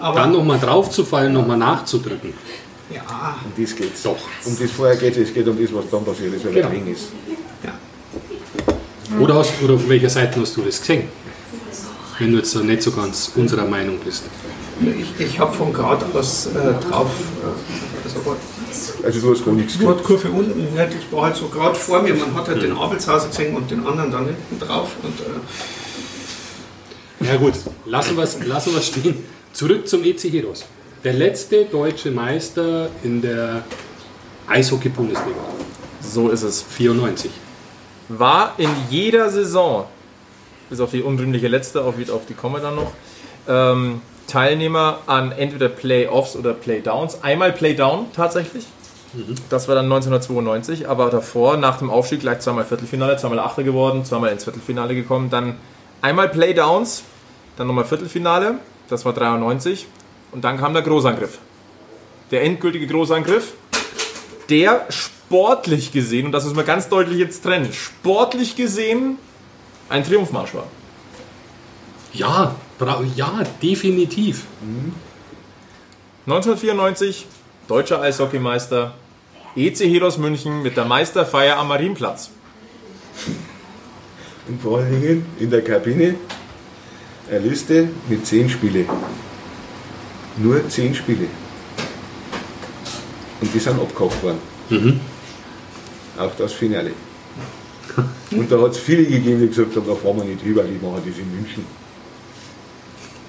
[0.00, 2.34] Aber Dann nochmal draufzufallen, nochmal nachzudrücken.
[2.94, 4.02] ja, Um das geht's.
[4.02, 4.18] Doch.
[4.44, 6.68] Um das vorher geht es, es geht um das, was dann passiert ist, weil Genau.
[6.68, 7.08] er eng ist.
[7.64, 9.18] ja.
[9.20, 11.08] Oder, hast, oder auf welcher Seite hast du das gesehen?
[12.18, 14.24] Wenn du jetzt nicht so ganz unserer Meinung bist.
[14.80, 16.50] Ich, ich habe von Grad aus äh,
[16.88, 17.10] drauf,
[17.42, 18.36] äh, also
[19.02, 19.96] Also du hast gar nichts gehört.
[19.96, 22.14] Nordkurve unten, nicht, das war halt so gerade vor mir.
[22.14, 24.90] Man hat halt den Abelshauser gesehen und den anderen dann hinten drauf.
[25.02, 25.24] Und, äh,
[27.30, 27.54] Ja gut,
[27.86, 29.24] lassen wir es lassen wir's stehen.
[29.52, 30.64] Zurück zum EC Heroes.
[31.04, 33.64] Der letzte deutsche Meister in der
[34.48, 35.40] Eishockey-Bundesliga.
[36.00, 36.62] so ist es.
[36.62, 37.30] 94.
[38.08, 39.86] War in jeder Saison,
[40.70, 42.92] bis auf die unrühmliche letzte, auf, auf die kommen wir dann noch,
[43.48, 47.22] ähm, Teilnehmer an entweder Playoffs oder Playdowns.
[47.22, 48.66] Einmal Playdown tatsächlich.
[49.48, 54.04] Das war dann 1992, aber davor, nach dem Aufstieg, gleich zweimal Viertelfinale, zweimal Achter geworden,
[54.04, 55.30] zweimal ins Viertelfinale gekommen.
[55.30, 55.56] Dann
[56.02, 57.04] einmal Playdowns,
[57.56, 58.58] dann nochmal Viertelfinale,
[58.88, 59.86] das war 93.
[60.32, 61.38] Und dann kam der Großangriff.
[62.30, 63.54] Der endgültige Großangriff,
[64.50, 69.18] der sportlich gesehen, und das müssen wir ganz deutlich jetzt trennen, sportlich gesehen
[69.88, 70.66] ein Triumphmarsch war.
[72.12, 74.44] Ja, bra ja, definitiv.
[76.26, 77.26] 1994
[77.68, 78.94] deutscher Eishockeymeister
[79.54, 82.30] EC Heros München mit der Meisterfeier am Marienplatz.
[84.48, 86.16] Und vor allen Dingen in der Kabine
[87.30, 88.84] eine Liste mit zehn Spiele.
[90.36, 91.26] Nur zehn Spiele.
[93.40, 95.00] Und die sind abgehakt worden.
[96.18, 96.92] Auch das Finale.
[98.30, 100.84] Und da hat es viele gegeben, die gesagt haben, da fahren wir nicht rüber, die
[100.84, 101.64] machen das in München.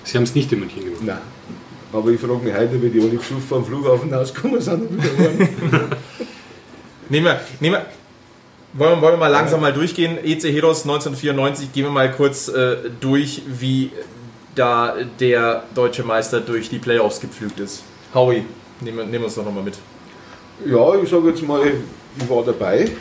[0.08, 1.02] Sie haben es nicht in München gemacht.
[1.04, 1.18] Nein.
[1.92, 5.18] Aber ich frage mich heute, wie die alle besoffen vom Flughafen ausgekommen sind und wieder
[5.72, 5.90] waren.
[7.10, 7.86] Nehmen wir, nehmen wir,
[8.74, 10.18] wollen, wir- wollen wir mal langsam mal durchgehen.
[10.24, 13.92] EC Heros 1994, gehen wir mal kurz äh, durch, wie
[14.56, 17.84] da der deutsche Meister durch die Playoffs gepflügt ist.
[18.14, 18.44] Howie,
[18.82, 19.76] nehmen wir- nehmen wir uns doch nochmal mit.
[20.66, 21.62] Ja, ich sage jetzt mal,
[22.18, 22.92] ich war dabei.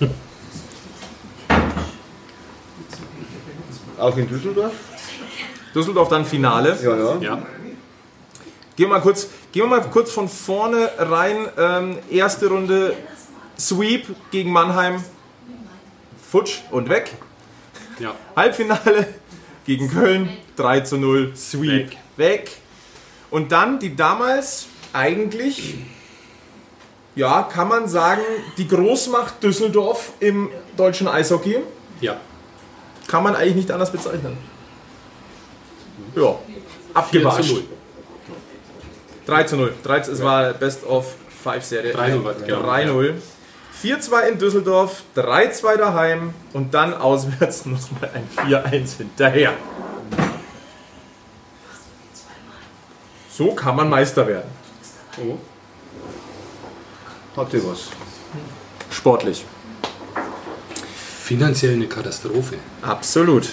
[3.98, 4.72] Auch in Düsseldorf.
[5.74, 6.78] Düsseldorf dann Finale.
[6.82, 7.16] Ja, ja.
[7.20, 7.42] Ja.
[8.76, 11.48] Gehen wir mal kurz, gehen wir mal kurz von vorne rein.
[11.58, 12.94] Ähm, erste Runde
[13.58, 15.04] Sweep gegen Mannheim.
[16.30, 17.12] Futsch und weg.
[17.98, 18.14] ja.
[18.36, 19.08] Halbfinale
[19.66, 20.30] gegen Köln.
[20.56, 21.32] 3 zu 0.
[21.36, 21.70] Sweep.
[21.70, 21.96] Weg.
[22.16, 22.50] Weg.
[23.30, 25.74] Und dann die damals eigentlich,
[27.14, 28.22] ja, kann man sagen,
[28.56, 31.58] die Großmacht Düsseldorf im deutschen Eishockey.
[32.00, 32.16] Ja.
[33.06, 34.36] Kann man eigentlich nicht anders bezeichnen.
[36.14, 36.36] Ja, 4
[36.94, 37.48] abgewatscht.
[37.48, 37.62] zu 0.
[39.26, 39.74] 3 zu 0.
[39.82, 41.94] 3 zu, es war Best of 5 Serie.
[41.94, 42.62] 3-0 war es, genau.
[42.62, 43.14] 3-0.
[43.82, 49.54] 4-2 in Düsseldorf, 3-2 daheim und dann auswärts nochmal ein 4-1 hinterher.
[53.32, 54.50] So kann man Meister werden.
[57.36, 57.88] Hatte was.
[58.90, 59.44] Sportlich.
[61.22, 62.56] Finanziell eine Katastrophe.
[62.82, 63.48] Absolut.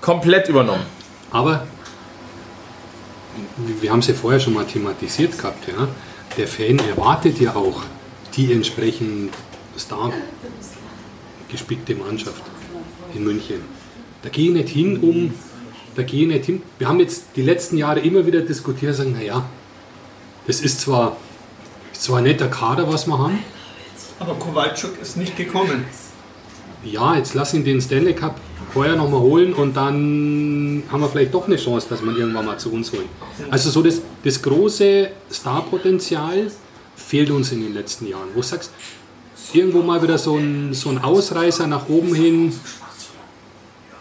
[0.00, 0.84] Komplett übernommen.
[1.32, 1.66] Aber
[3.56, 5.88] wir haben es ja vorher schon mal thematisiert gehabt, ja.
[6.36, 7.82] Der Fan erwartet ja auch
[8.34, 9.32] die entsprechend
[9.78, 10.12] star
[11.50, 12.42] gespickte Mannschaft
[13.14, 13.60] in München.
[14.22, 15.34] Da gehe ich nicht hin, um.
[15.94, 16.62] Da gehe ich nicht hin.
[16.78, 19.44] Wir haben jetzt die letzten Jahre immer wieder diskutiert, sagen, naja,
[20.46, 21.16] das ist zwar,
[21.92, 23.38] ist zwar ein netter Kader, was wir haben.
[24.18, 25.84] Aber Kowalczuk ist nicht gekommen.
[26.84, 28.36] Ja, jetzt lass ihn den Stanley Cup
[28.72, 32.58] vorher nochmal holen und dann haben wir vielleicht doch eine Chance, dass man irgendwann mal
[32.58, 33.08] zu uns holen.
[33.50, 36.50] Also so das, das große Starpotenzial
[36.96, 38.28] fehlt uns in den letzten Jahren.
[38.34, 38.72] Wo du sagst,
[39.52, 42.52] irgendwo mal wieder so ein, so ein Ausreißer nach oben hin,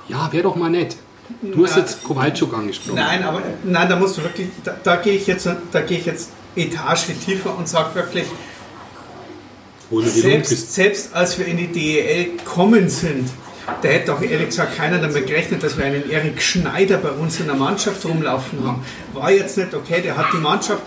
[0.07, 0.95] ja, wäre doch mal nett.
[1.41, 2.95] Du hast jetzt Kowalczuk angesprochen.
[2.95, 6.05] Nein, aber nein, da musst du wirklich, da, da gehe ich jetzt, da gehe ich
[6.05, 8.25] jetzt Etage tiefer und sage wirklich,
[9.99, 13.29] Selbst, selbst als wir in die DEL kommen sind,
[13.81, 17.39] da hätte auch ehrlich gesagt keiner damit gerechnet, dass wir einen Erik Schneider bei uns
[17.39, 18.83] in der Mannschaft rumlaufen haben.
[19.13, 20.81] War jetzt nicht okay, der hat die Mannschaft,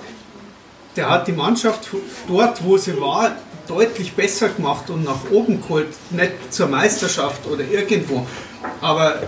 [0.96, 1.88] der hat die Mannschaft
[2.26, 3.36] dort, wo sie war,
[3.68, 8.26] deutlich besser gemacht und nach oben geholt, nicht zur Meisterschaft oder irgendwo.
[8.80, 9.22] Aber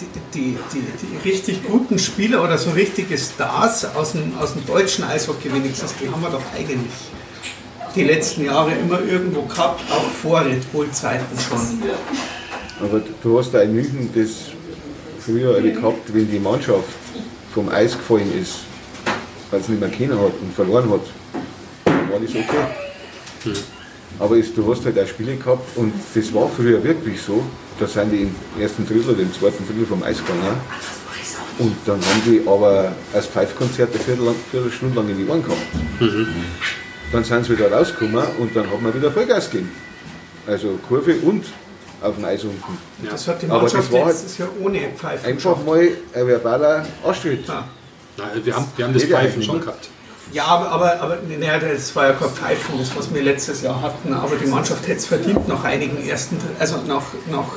[0.00, 4.66] die, die, die, die richtig guten Spieler oder so richtige Stars aus dem, aus dem
[4.66, 6.90] deutschen Eishockey wenigstens, die haben wir doch eigentlich
[7.94, 11.60] die letzten Jahre immer irgendwo gehabt, auch vor Red Bull-Zeiten schon.
[12.80, 14.50] Aber du hast da in München das
[15.20, 16.88] früher gehabt, wenn die Mannschaft
[17.54, 18.60] vom Eis gefallen ist,
[19.50, 21.00] weil sie nicht mehr kennen hat und verloren hat,
[21.84, 23.60] dann war das okay.
[24.18, 27.42] Aber es, du hast halt auch Spiele gehabt und das war früher wirklich so,
[27.78, 30.56] da sind die im ersten Drittel oder im zweiten Drittel vom Eis gegangen
[31.58, 35.62] und dann haben die aber als Pfeifkonzert eine Viertel, Viertelstunde lang in die Ohren gehabt.
[37.12, 39.70] Dann sind sie wieder rausgekommen und dann hat man wieder Vollgas gegeben.
[40.46, 41.44] Also Kurve und
[42.00, 42.78] auf dem Eis unten.
[43.08, 45.66] Das hat die Aber das Mannschaft war halt letztes Jahr ohne Pfeifen Einfach geschafft.
[45.66, 47.46] mal ein verbaler Anstritt.
[47.46, 47.68] Ja.
[48.42, 49.88] Wir, haben, wir haben das ja Pfeifen schon gehabt.
[50.32, 53.80] Ja, aber, aber, aber naja, das war ja kein Pfeifen, das was wir letztes Jahr
[53.82, 54.12] hatten.
[54.14, 57.48] Aber die Mannschaft hätte es verdient nach einigen ersten, also nach, nach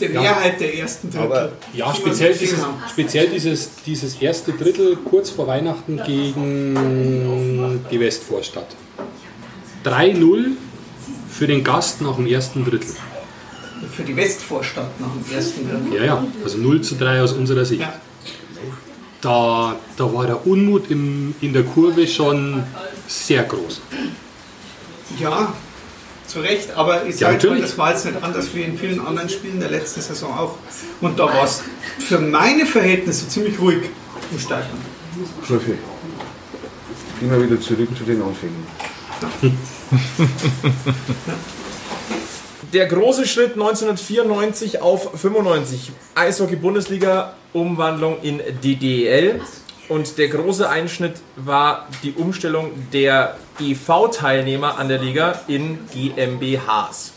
[0.00, 1.26] der Mehrheit der ersten Drittel.
[1.26, 8.74] Aber- Ja, speziell, dieses, speziell dieses, dieses erste Drittel kurz vor Weihnachten gegen die Westvorstadt.
[9.84, 10.52] 3-0
[11.30, 12.94] für den Gast nach dem ersten Drittel.
[13.94, 15.98] Für die Westvorstadt nach dem ersten Drittel.
[15.98, 17.82] Ja, ja, also 0 zu 3 aus unserer Sicht.
[17.82, 17.92] Ja.
[19.20, 22.62] Da, da war der Unmut im, in der Kurve schon
[23.06, 23.80] sehr groß.
[25.18, 25.52] Ja,
[26.26, 27.62] zu Recht, aber ich Ja, natürlich.
[27.62, 30.56] das war jetzt nicht anders wie in vielen anderen Spielen der letzten Saison auch.
[31.00, 31.62] Und da war es
[31.98, 33.84] für meine Verhältnisse ziemlich ruhig
[34.30, 34.78] im Stadion.
[37.20, 38.66] Gehen wir wieder zurück zu den Anfängen.
[42.72, 45.92] Der große Schritt 1994 auf 95.
[46.14, 49.40] Eishockey-Bundesliga, Umwandlung in DDL.
[49.88, 57.12] Und der große Einschnitt war die Umstellung der EV-Teilnehmer an der Liga in GmbHs.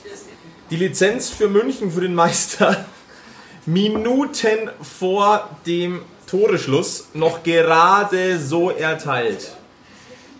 [0.70, 2.86] Die Lizenz für München für den Meister
[3.66, 9.56] Minuten vor dem Toreschluss noch gerade so erteilt.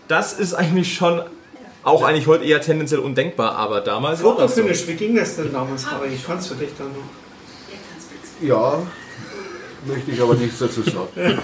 [0.06, 1.22] Das ist eigentlich schon
[1.82, 4.62] auch eigentlich heute eher tendenziell undenkbar, aber damals war das so.
[4.62, 6.10] Fotofinish, wie ging das denn damals, Harry?
[6.24, 8.46] Kannst du dich da noch?
[8.46, 8.82] Ja,
[9.86, 11.08] möchte ich aber nichts dazu sagen.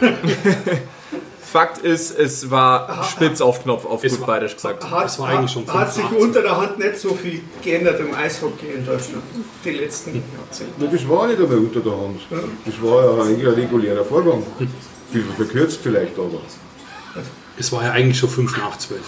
[1.41, 4.91] Fakt ist, es war spitz auf Knopf, auf Es gut war- bayerisch gesagt.
[4.91, 6.21] Hat, Das war eigentlich schon hat sich 85.
[6.29, 9.23] unter der Hand nicht so viel geändert im Eishockey in Deutschland,
[9.65, 10.89] die letzten Jahrzehnte.
[10.91, 12.21] Das war nicht einmal unter der Hand.
[12.67, 14.43] Das war ja eigentlich ein regulärer Vorgang.
[15.13, 16.41] Bisschen verkürzt vielleicht, aber.
[17.59, 19.01] Es war ja eigentlich schon 5 nach 12.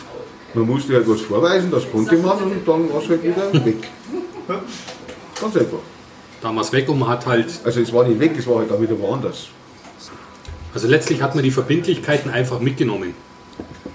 [0.55, 3.77] Man musste halt was vorweisen, das konnte man und dann war es halt wieder weg.
[4.49, 5.79] Ganz einfach.
[6.41, 8.81] Damals weg und man hat halt, Also es war nicht weg, es war halt auch
[8.81, 9.49] wieder woanders.
[10.73, 13.15] also letztlich hat man die Verbindlichkeiten einfach mitgenommen.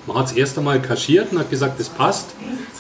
[0.05, 2.31] Man hat es erst einmal kaschiert und hat gesagt, das passt.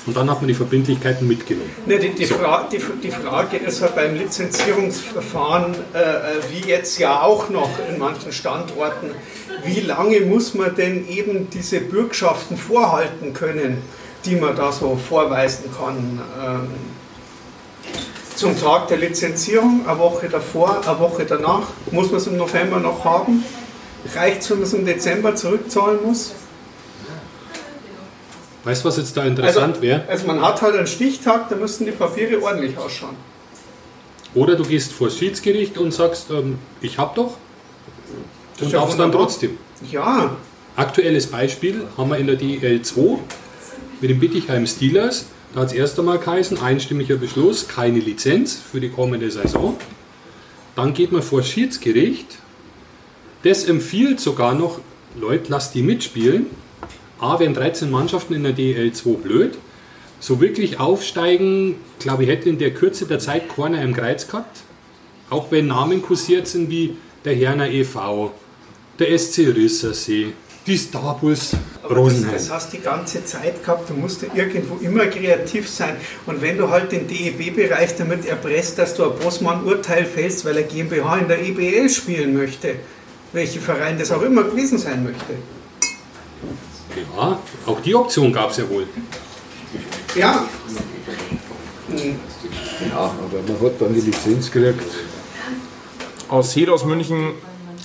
[0.05, 1.69] Und dann hat man die Verbindlichkeiten mitgenommen.
[1.85, 6.99] Ne, die, die, Fra die, die Frage ist ja beim Lizenzierungsverfahren, äh, äh, wie jetzt
[6.99, 9.11] ja auch noch in manchen Standorten,
[9.63, 13.81] wie lange muss man denn eben diese Bürgschaften vorhalten können,
[14.25, 16.21] die man da so vorweisen kann?
[16.43, 16.67] Ähm,
[18.35, 22.79] zum Tag der Lizenzierung, eine Woche davor, eine Woche danach, muss man es im November
[22.79, 23.43] noch haben?
[24.15, 26.33] Reicht es, wenn man es im Dezember zurückzahlen muss?
[28.63, 30.03] Weißt du, was jetzt da Also, interessant wäre?
[30.07, 33.15] also man hat halt einen Stichtag, da müssen die Papiere ordentlich ausschauen.
[34.35, 37.35] Oder du gehst vor das Schiedsgericht und sagst, ähm, ich hab doch.
[38.61, 39.57] Und ja darfst dann trotzdem.
[39.91, 40.35] Ja,
[40.75, 43.19] Aktuelles Beispiel haben wir in der DL2
[44.01, 45.25] mit den Bittigheim Steelers.
[45.53, 49.77] Da hat es erst einmal geheißen, einstimmiger Beschluss, keine Lizenz für die kommende Saison.
[50.75, 52.39] Dann geht man vor Schiedsgericht.
[53.43, 54.79] Das empfiehlt sogar noch,
[55.15, 56.47] Leute, lasst die mitspielen.
[57.19, 59.57] A, wären 13 Mannschaften in der DL2 blöd.
[60.19, 64.61] So wirklich aufsteigen, glaube ich, hätte in der Kürze der Zeit keiner im Kreuz gehabt.
[65.29, 66.95] Auch wenn Namen kursiert sind wie
[67.25, 68.33] der Herner e.V.,
[68.97, 70.33] der SC Rissersee,
[70.65, 71.51] die Starbus
[71.83, 72.33] aber das, Rosenheim.
[72.33, 75.97] das hast du die ganze Zeit gehabt, du musst ja irgendwo immer kreativ sein.
[76.25, 80.63] Und wenn du halt den DEB-Bereich damit erpresst, dass du ein Bossmann-Urteil fällst, weil er
[80.63, 82.75] GmbH in der EBL spielen möchte,
[83.33, 85.33] welcher Verein das auch immer gewesen sein möchte.
[87.17, 88.87] Ja, auch die Option gab es ja wohl.
[90.15, 90.47] Ja,
[92.89, 94.83] Ja, aber man hat dann die Lizenz gekriegt.
[96.29, 97.33] aus Hedos München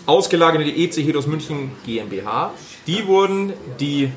[0.09, 2.55] ausgelagert in die EC Hedos München GmbH.
[2.87, 4.11] Die wurden die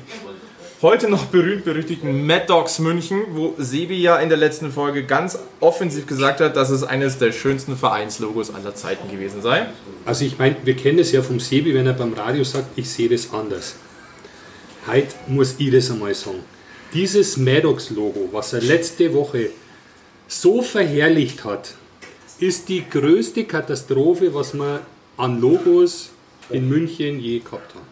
[0.80, 6.06] heute noch berühmt-berüchtigten Mad Dogs München, wo Sebi ja in der letzten Folge ganz offensiv
[6.06, 9.66] gesagt hat, dass es eines der schönsten Vereinslogos aller Zeiten gewesen sei.
[10.06, 12.88] Also ich meine, wir kennen es ja vom Sebi, wenn er beim Radio sagt, ich
[12.88, 13.76] sehe das anders.
[14.86, 16.42] Heute muss ich das einmal sagen.
[16.94, 19.50] Dieses Maddox-Logo, was er letzte Woche
[20.26, 21.74] so verherrlicht hat,
[22.40, 24.80] ist die größte Katastrophe, was wir
[25.16, 26.10] an Logos
[26.50, 27.86] in München je gehabt haben.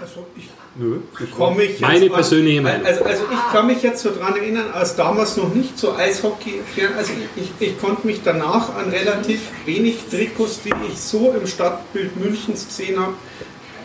[0.00, 0.48] also ich
[0.78, 0.98] Nö,
[1.34, 2.84] komme ich Meine persönliche Meinung.
[2.84, 6.60] Also, also ich kann mich jetzt so dran erinnern, als damals noch nicht so Eishockey
[6.74, 11.32] fern, also ich, ich, ich konnte mich danach an relativ wenig Trikots, die ich so
[11.32, 13.14] im Stadtbild Münchens gesehen habe,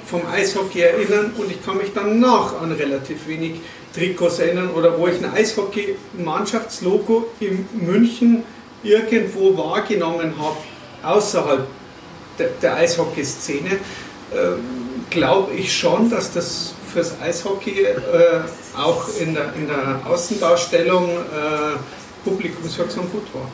[0.06, 3.62] vom Eishockey erinnern und ich kann mich danach an relativ wenig
[3.96, 8.44] Trikots erinnern oder wo ich ein Eishockey-Mannschaftslogo in München
[8.84, 10.58] irgendwo wahrgenommen habe,
[11.04, 11.66] außerhalb
[12.40, 13.80] der, der Eishockey-Szene,
[15.10, 17.96] glaube ich schon, dass das fürs Eishockey äh,
[18.78, 21.78] auch in der, in der Außendarstellung äh,
[22.24, 23.48] publikumswirksam gut war.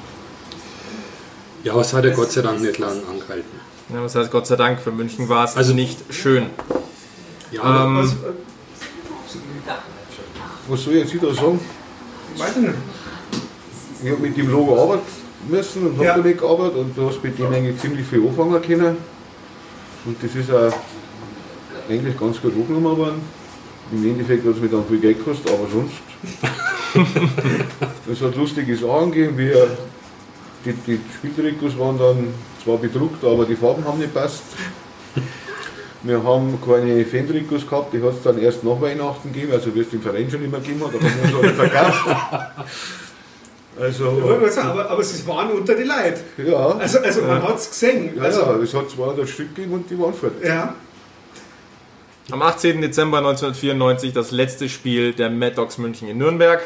[1.64, 3.60] Ja, aber es hat ja Gott sei Dank nicht lang angehalten.
[3.94, 6.48] Ja, das heißt, Gott sei Dank, für München war es Also- nicht schön.
[7.52, 8.16] Ja, Ähm, Was, äh,
[10.68, 11.60] Was soll ich jetzt wieder sagen?
[12.38, 12.74] weiß ich nicht.
[14.04, 15.06] Ich habe mit dem Logo arbeiten
[15.48, 16.18] müssen und habe Ja.
[16.18, 18.98] damit gearbeitet und du hast mit dem eigentlich ziemlich viel anfangen können.
[20.06, 20.74] Und das ist auch
[21.90, 23.22] eigentlich ganz gut angenommen worden.
[23.92, 25.94] Im Endeffekt hat es mir dann viel Geld gekostet, aber sonst.
[28.12, 29.52] es hat lustige Sachen gegeben, wie
[30.66, 32.28] die, die Spieltrikots waren dann
[32.64, 34.44] zwar bedruckt, aber die Farben haben nicht passt.
[36.04, 39.80] Wir haben keine Fan-Trikots gehabt, die hat es dann erst nach Weihnachten gegeben, also wie
[39.80, 42.06] es den Verein schon immer gegeben hat, aber haben wir es alle verkauft.
[43.80, 46.20] Also, mal sagen, aber, aber sie waren unter die Leute.
[46.50, 46.68] ja.
[46.78, 48.16] Also, also man hat es gesehen.
[48.16, 50.34] Ja, Also, ja, es hat 200 Stück gegeben und die waren fort.
[50.44, 50.74] ja.
[52.30, 52.82] Am 18.
[52.82, 56.62] Dezember 1994 das letzte Spiel der Mad Dogs München in Nürnberg.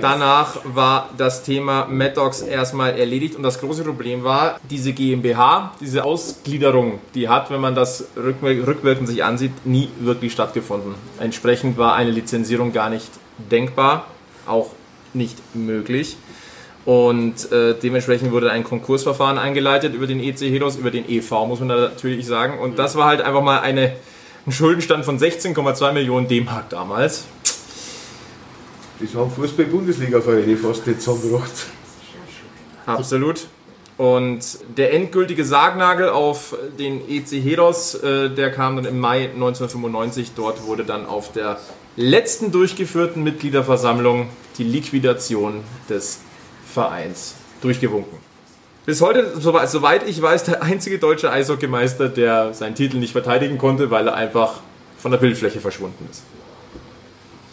[0.00, 5.72] Danach war das Thema Mad Dogs erstmal erledigt und das große Problem war, diese GmbH,
[5.80, 10.94] diese Ausgliederung, die hat, wenn man das rückwir- rückwirkend sich ansieht, nie wirklich stattgefunden.
[11.18, 13.10] Entsprechend war eine Lizenzierung gar nicht
[13.50, 14.06] denkbar,
[14.46, 14.70] auch
[15.14, 16.16] nicht möglich.
[16.84, 21.60] Und äh, dementsprechend wurde ein Konkursverfahren eingeleitet über den EC Helos, über den EV, muss
[21.60, 22.58] man da natürlich sagen.
[22.58, 23.92] Und das war halt einfach mal eine,
[24.46, 27.24] ein Schuldenstand von 16,2 Millionen D-Mark damals.
[29.00, 31.52] Das haben Fußball-Bundesliga-Vereine fast nicht zusammengebracht.
[32.86, 33.46] Absolut.
[33.96, 34.40] Und
[34.76, 40.32] der endgültige Sargnagel auf den EC Heros, äh, der kam dann im Mai 1995.
[40.34, 41.60] Dort wurde dann auf der
[41.96, 44.28] letzten durchgeführten Mitgliederversammlung
[44.58, 46.20] die Liquidation des
[46.72, 48.18] Vereins durchgewunken.
[48.84, 53.90] Bis heute, soweit ich weiß, der einzige deutsche Eishockeymeister, der seinen Titel nicht verteidigen konnte,
[53.90, 54.60] weil er einfach
[54.98, 56.22] von der Bildfläche verschwunden ist.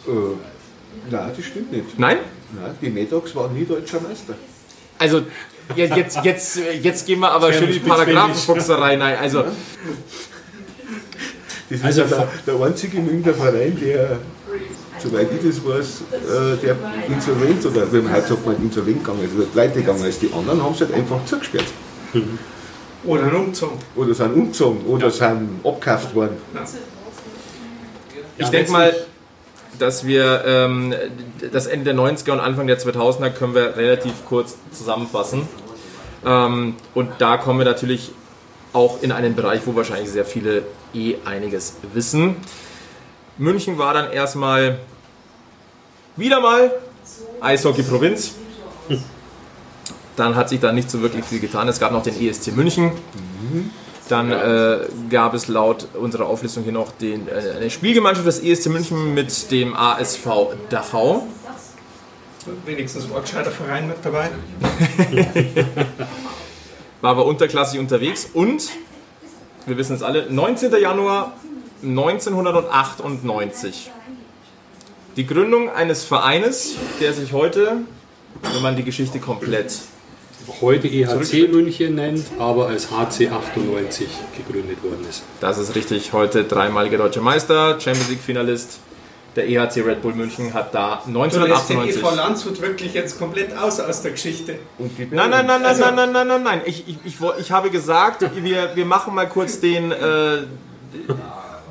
[0.08, 1.98] Äh, nein, das stimmt nicht.
[1.98, 2.18] Nein?
[2.60, 4.34] Nein, die Medocs waren nie deutscher Meister.
[4.98, 5.22] Also
[5.76, 7.78] jetzt, jetzt, jetzt, jetzt gehen wir aber schön in die.
[7.78, 8.96] Paragraphenfuchserei.
[8.96, 9.44] Nein, also
[11.70, 14.18] Das ist Also ja der, der einzige Münchner Verein, der,
[15.02, 16.76] soweit ich das weiß, äh, der
[17.08, 20.22] insolvent oder wie man heute sagt, man insolvent gegangen ist, oder pleite gegangen ist.
[20.22, 21.66] Die anderen haben es halt einfach zugesperrt.
[23.04, 23.72] Oder ein Umzug.
[23.96, 26.36] Oder sind umgezogen oder sind abgekauft worden.
[28.36, 28.94] Ich denke mal,
[29.78, 30.94] dass wir ähm,
[31.52, 35.48] das Ende der 90er und Anfang der 2000er können wir relativ kurz zusammenfassen.
[36.24, 38.12] Ähm, und da kommen wir natürlich
[38.72, 42.36] auch in einen Bereich, wo wahrscheinlich sehr viele eh einiges wissen.
[43.38, 44.78] München war dann erstmal
[46.16, 46.72] wieder mal
[47.40, 48.34] Eishockey-Provinz.
[50.16, 51.68] Dann hat sich da nicht so wirklich viel getan.
[51.68, 52.92] Es gab noch den ESC München.
[54.08, 58.66] Dann äh, gab es laut unserer Auflistung hier noch den, äh, eine Spielgemeinschaft des ESC
[58.66, 60.26] München mit dem ASV
[60.68, 61.28] Dachau.
[62.64, 64.30] Wenigstens ein gescheiter Verein mit dabei.
[67.00, 68.68] War aber unterklassig unterwegs und,
[69.66, 70.72] wir wissen es alle, 19.
[70.72, 71.34] Januar
[71.82, 73.90] 1998.
[75.16, 77.78] Die Gründung eines Vereines, der sich heute,
[78.52, 79.72] wenn man die Geschichte komplett
[80.62, 85.22] Heute EHC München nennt, aber als HC 98 gegründet worden ist.
[85.38, 86.12] Das ist richtig.
[86.12, 88.80] Heute dreimaliger deutscher Meister, Champions League Finalist.
[89.36, 91.36] Der EHC Red Bull München hat da Du lässt
[91.70, 92.02] den 1998.
[92.02, 94.56] EV Landshut wirklich jetzt komplett aus aus der Geschichte.
[94.78, 96.60] Nein, nein, nein, nein, Also- nein, nein, nein, nein, nein.
[96.64, 100.38] Ich, ich, ich, ich habe gesagt, wir, wir machen mal kurz den, äh,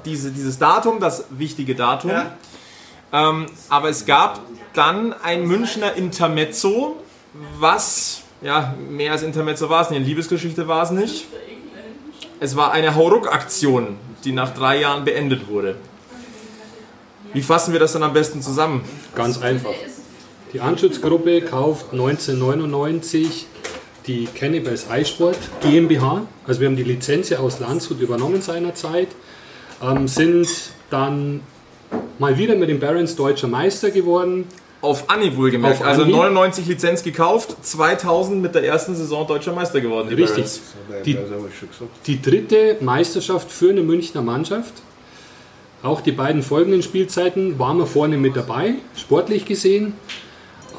[0.05, 2.11] diese, dieses Datum, das wichtige Datum.
[2.11, 2.31] Ja.
[3.11, 4.41] Ähm, aber es gab
[4.73, 6.97] dann ein Münchner Intermezzo,
[7.59, 11.25] was, ja, mehr als Intermezzo war es nicht, eine Liebesgeschichte war es nicht.
[12.39, 15.75] Es war eine Hauruck-Aktion, die nach drei Jahren beendet wurde.
[17.33, 18.83] Wie fassen wir das dann am besten zusammen?
[19.15, 19.73] Ganz einfach.
[20.53, 23.45] Die Anschutzgruppe kauft 1999
[24.07, 26.25] die Cannibals Eisport GmbH.
[26.47, 29.09] Also wir haben die Lizenz aus Landshut übernommen seinerzeit.
[29.83, 30.47] Ähm, sind
[30.89, 31.41] dann
[32.17, 34.45] mal wieder mit den Barons deutscher Meister geworden.
[34.81, 35.81] Auf Anhieb wohlgemerkt.
[35.81, 36.15] Auf also Anhieb.
[36.15, 40.09] 99 Lizenz gekauft, 2000 mit der ersten Saison deutscher Meister geworden.
[40.09, 40.45] die Richtig.
[40.87, 41.03] Barons.
[41.05, 41.17] Die-.
[42.05, 44.73] Die dritte Meisterschaft für eine Münchner Mannschaft.
[45.81, 49.93] Auch die beiden folgenden Spielzeiten waren wir vorne mit dabei, sportlich gesehen.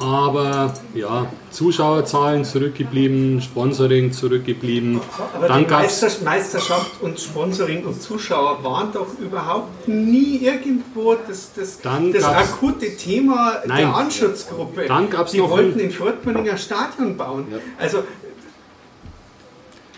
[0.01, 4.99] Aber ja, Zuschauerzahlen zurückgeblieben, Sponsoring zurückgeblieben.
[5.35, 10.37] Aber Dann die gab es Meister Meisterschaft und Sponsoring und Zuschauer waren doch überhaupt nie
[10.37, 13.77] irgendwo das, das, das akute Thema Nein.
[13.77, 14.85] der Anschutzgruppe.
[14.87, 17.45] Dann gab's die wollten ein- in Furtmünninger Stadion bauen.
[17.79, 18.03] Also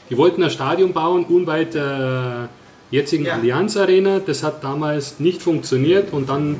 [0.10, 2.50] Die wollten ein Stadion bauen, unweit der
[2.92, 3.36] jetzigen Ja.
[3.36, 4.20] Allianz Arena.
[4.20, 6.58] Das hat damals nicht funktioniert und dann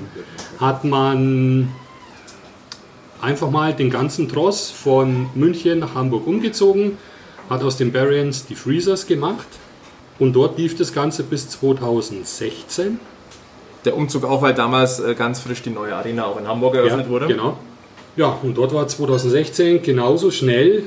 [0.60, 1.70] hat man
[3.24, 6.98] einfach mal den ganzen Tross von München nach Hamburg umgezogen,
[7.50, 9.48] hat aus den Barriers die Freezers gemacht
[10.20, 13.00] und dort lief das Ganze bis 2016.
[13.86, 17.10] Der Umzug auch, weil damals äh, ganz frisch die neue Arena auch in Hamburg eröffnet
[17.10, 17.28] wurde.
[17.28, 17.58] Genau.
[18.16, 20.84] Ja, und dort war 2016 genauso schnell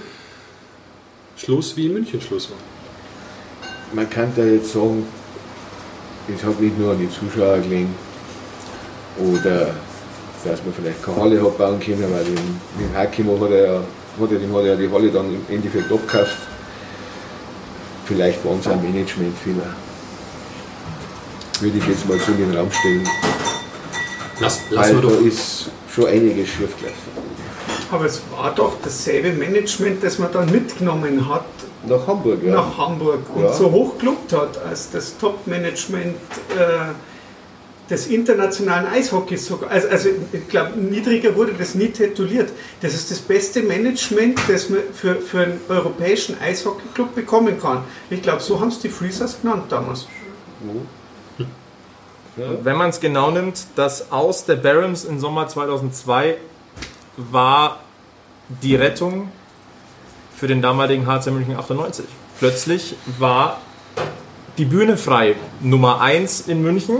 [1.36, 2.58] Schluss wie in München Schluss war.
[3.92, 5.04] Man kann da jetzt sagen,
[6.34, 7.94] es hat nicht nur an die Zuschauer gelegen
[9.18, 9.74] oder
[10.50, 13.80] dass man vielleicht keine Halle hat bauen können, weil dem Hakimo hat er ja,
[14.20, 16.36] hat er, dem hat er ja die Halle dann im Endeffekt abgekauft.
[18.06, 19.74] Vielleicht waren es auch Managementfehler.
[21.60, 23.08] Würde ich jetzt mal so in den Raum stellen.
[24.40, 25.20] Lass, Weil lassen wir da doch.
[25.26, 27.26] ist schon einiges schief gelaufen.
[27.90, 31.44] Aber es war doch dasselbe Management, das man dann mitgenommen hat
[31.86, 32.52] Nach Hamburg, ja.
[32.54, 33.52] nach Hamburg und Ja.
[33.52, 36.16] so hoch gelobt hat als das Top-Management
[36.58, 36.92] äh,
[37.88, 39.70] des internationalen Eishockeys sogar.
[39.70, 42.50] Also, also ich glaube, niedriger wurde das nie tituliert.
[42.80, 47.84] Das ist das beste Management, das man für, für einen europäischen Eishockeyclub bekommen kann.
[48.10, 50.06] Ich glaube, so haben es die Freezers genannt damals.
[52.36, 56.36] Wenn man es genau nimmt, das Aus der Barons im Sommer 2002
[57.16, 57.80] war
[58.62, 59.30] die Rettung
[60.36, 62.04] für den damaligen HC München 98.
[62.38, 63.60] Plötzlich war
[64.58, 65.36] die Bühne frei.
[65.60, 66.98] Nummer 1 in München.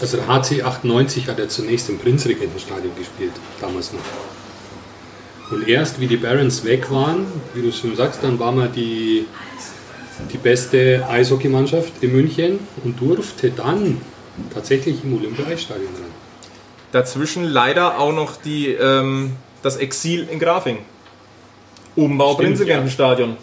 [0.00, 4.00] Also der HC 98 hat ja zunächst im Prinzregentenstadion gespielt, damals noch.
[5.50, 9.26] Und erst wie die Barons weg waren, wie du schon sagst, dann war man die,
[10.32, 14.00] die beste Eishockeymannschaft in München und durfte dann
[14.54, 16.12] tatsächlich im Olympia-Eisstadion rein.
[16.92, 20.78] Dazwischen leider auch noch die, ähm, das Exil in Grafing.
[21.94, 23.36] Umbau Prinzregentenstadion.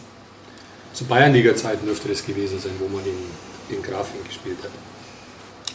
[0.93, 4.71] Zu Bayernliga-Zeiten dürfte das gewesen sein, wo man in, in Grafing gespielt hat.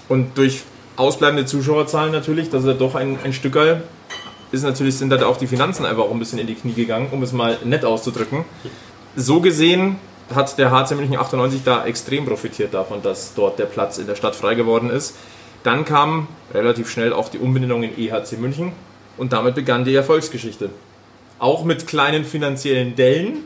[0.08, 0.62] Und durch
[0.96, 3.82] ausbleibende Zuschauerzahlen natürlich, das ist ja doch ein, ein Stückerl,
[4.52, 7.08] ist natürlich, sind da auch die Finanzen einfach auch ein bisschen in die Knie gegangen,
[7.10, 8.44] um es mal nett auszudrücken.
[9.16, 9.96] So gesehen
[10.34, 14.14] hat der HC München 98 da extrem profitiert davon, dass dort der Platz in der
[14.14, 15.16] Stadt frei geworden ist.
[15.62, 18.72] Dann kam relativ schnell auch die Umbenennung in EHC München
[19.16, 20.70] und damit begann die Erfolgsgeschichte.
[21.38, 23.44] Auch mit kleinen finanziellen Dellen.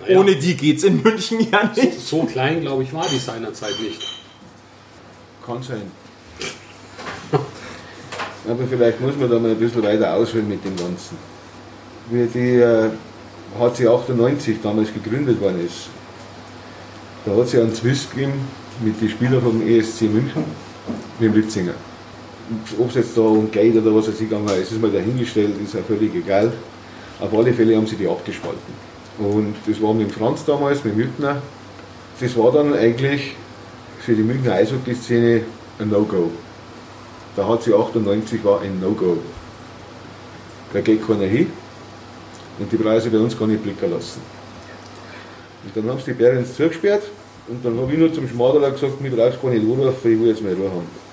[0.00, 2.00] Naja, Ohne die geht's in München ja nicht.
[2.00, 4.00] so klein, glaube ich, war die seinerzeit nicht.
[5.44, 5.90] Kann sein.
[8.48, 11.16] Aber vielleicht muss man da mal ein bisschen weiter ausholen mit dem Ganzen.
[12.10, 12.90] Wie die äh,
[13.58, 15.88] HC 98 damals gegründet worden ist,
[17.24, 18.34] da hat es ja einen Zwist gegeben
[18.84, 20.44] mit den Spielern vom ESC München,
[21.18, 21.74] mit dem Litzinger.
[22.78, 25.74] Ob es jetzt da um Geld oder was ich gegangen ist, ist mal dahingestellt, ist
[25.74, 26.52] ja völlig egal.
[27.18, 28.86] Auf alle Fälle haben sie die abgespalten.
[29.18, 31.42] Und das war mit dem Franz damals, mit Mültner.
[32.20, 33.34] Das war dann eigentlich
[34.00, 35.40] für die Münchner Eishockey-Szene
[35.80, 36.30] ein No-Go.
[37.36, 39.18] Der HC 98 war ein No-Go.
[40.72, 41.52] Da geht keiner hin
[42.58, 44.20] und die Preise bei uns gar nicht blicken lassen.
[45.64, 47.02] Und dann haben sie die Bärens zugesperrt
[47.48, 50.28] und dann habe ich nur zum Schmadeler gesagt, mir brauchst gar nicht anrufen, ich will
[50.28, 51.06] jetzt mal Ruhe haben.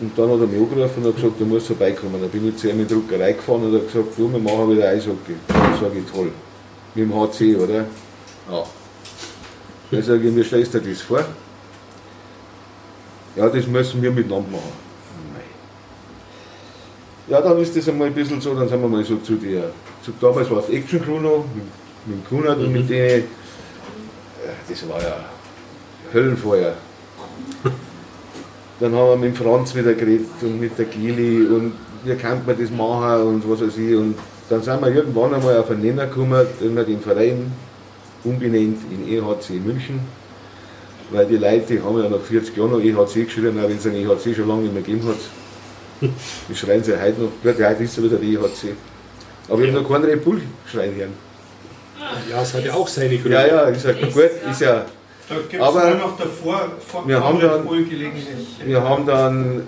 [0.00, 2.20] Und dann hat er mich angerufen und hat gesagt, du musst vorbeikommen.
[2.20, 4.70] Dann bin ich zu ihm in die Druckerei gefahren und hat gesagt, du, wir machen
[4.70, 5.34] wieder Eishockey.
[5.48, 6.30] Dann sage ich, toll.
[6.94, 7.86] Mit dem HC, oder?
[8.48, 8.64] Ja.
[9.90, 11.24] Dann sage ich, wie stellst du das vor?
[13.36, 14.88] Ja, das müssen wir miteinander machen.
[17.28, 19.64] Ja, dann ist das einmal ein bisschen so, dann sind wir mal so zu der,
[20.02, 21.64] zu, damals war es Action Crew noch, mit,
[22.06, 23.24] mit dem Kunert und mit denen, äh,
[24.66, 25.26] das war ja
[26.12, 26.74] Höllenfeuer.
[28.80, 31.72] Dann haben wir mit dem Franz wieder geredet und mit der Gili und
[32.04, 33.94] wie kann man das machen und was weiß ich.
[33.94, 34.14] Und
[34.48, 37.52] dann sind wir irgendwann einmal auf einen Nenner gekommen, den wir den Verein
[38.24, 40.00] umbenannt in EHC München.
[41.10, 43.86] Weil die Leute die haben ja nach 40 Jahren noch EHC geschrieben, auch wenn es
[43.86, 46.10] einen EHC schon lange nicht mehr gegeben hat.
[46.48, 47.30] Die schreien sie heute noch.
[47.42, 48.74] Gut, heute ist ja wieder der EHC.
[49.48, 51.12] Aber ich habe noch keinen Red Bull schreien hören.
[52.30, 53.30] Ja, es hat ja auch seine Gründe.
[53.32, 54.84] Ja, ja, ich sage, gut, ist ja.
[55.28, 58.26] Da gibt es Aber nur noch davor vor wir haben Red dann- Bull gelegentlich.
[58.64, 59.62] Wir haben dann,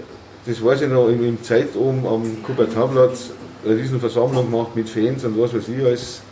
[0.46, 3.30] das weiß ich noch, im, im Zeit oben am Kupertanplatz
[3.64, 6.22] eine riesen Versammlung gemacht mit Fans und was weiß ich alles.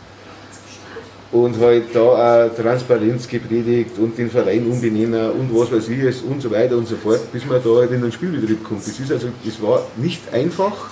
[1.31, 6.21] Und halt da auch Transparenz gepredigt und den Verein umbenennen und was weiß ich alles
[6.21, 8.81] und so weiter und so fort, bis man da halt in den Spielbetrieb kommt.
[8.81, 10.89] Das ist also, das war nicht einfach,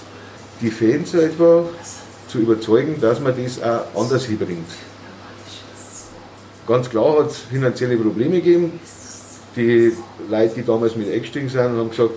[0.61, 1.63] die Fans einfach
[2.27, 4.69] zu überzeugen, dass man das auch anders hinbringt.
[6.67, 8.79] Ganz klar hat es finanzielle Probleme gegeben.
[9.55, 9.93] Die
[10.29, 12.11] Leute, die damals mit eingestiegen sind, haben gesagt,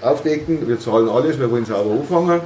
[0.00, 2.40] aufdecken, wir zahlen alles, wir wollen es aber anfangen.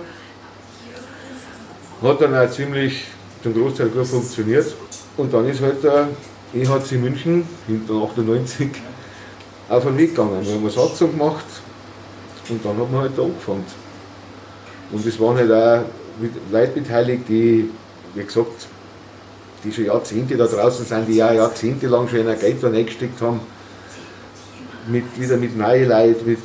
[2.03, 3.05] Hat dann auch ziemlich
[3.45, 4.75] zum Großteil gut funktioniert.
[5.19, 6.09] Und dann ist halt der
[6.55, 8.71] EHC München hinter 98
[9.69, 10.45] auf den Weg gegangen.
[10.45, 11.45] Wir haben eine Satzung gemacht
[12.49, 13.65] und dann hat man halt da angefangen.
[14.91, 15.85] Und es waren halt auch
[16.51, 17.69] Leute beteiligt, die,
[18.15, 18.67] wie gesagt,
[19.63, 23.41] die schon Jahrzehnte da draußen sind, die ja jahrzehntelang schon in Geld da reingesteckt haben.
[24.89, 26.39] Mit, wieder mit neuen Leuten, mit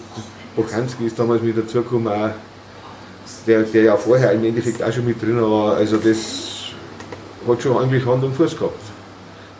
[0.55, 2.31] Bokanski ist damals mit dazugekommen,
[3.47, 5.75] der, der ja vorher im Endeffekt auch schon mit drin war.
[5.75, 6.58] Also das
[7.49, 8.79] hat schon eigentlich Hand und Fuß gehabt.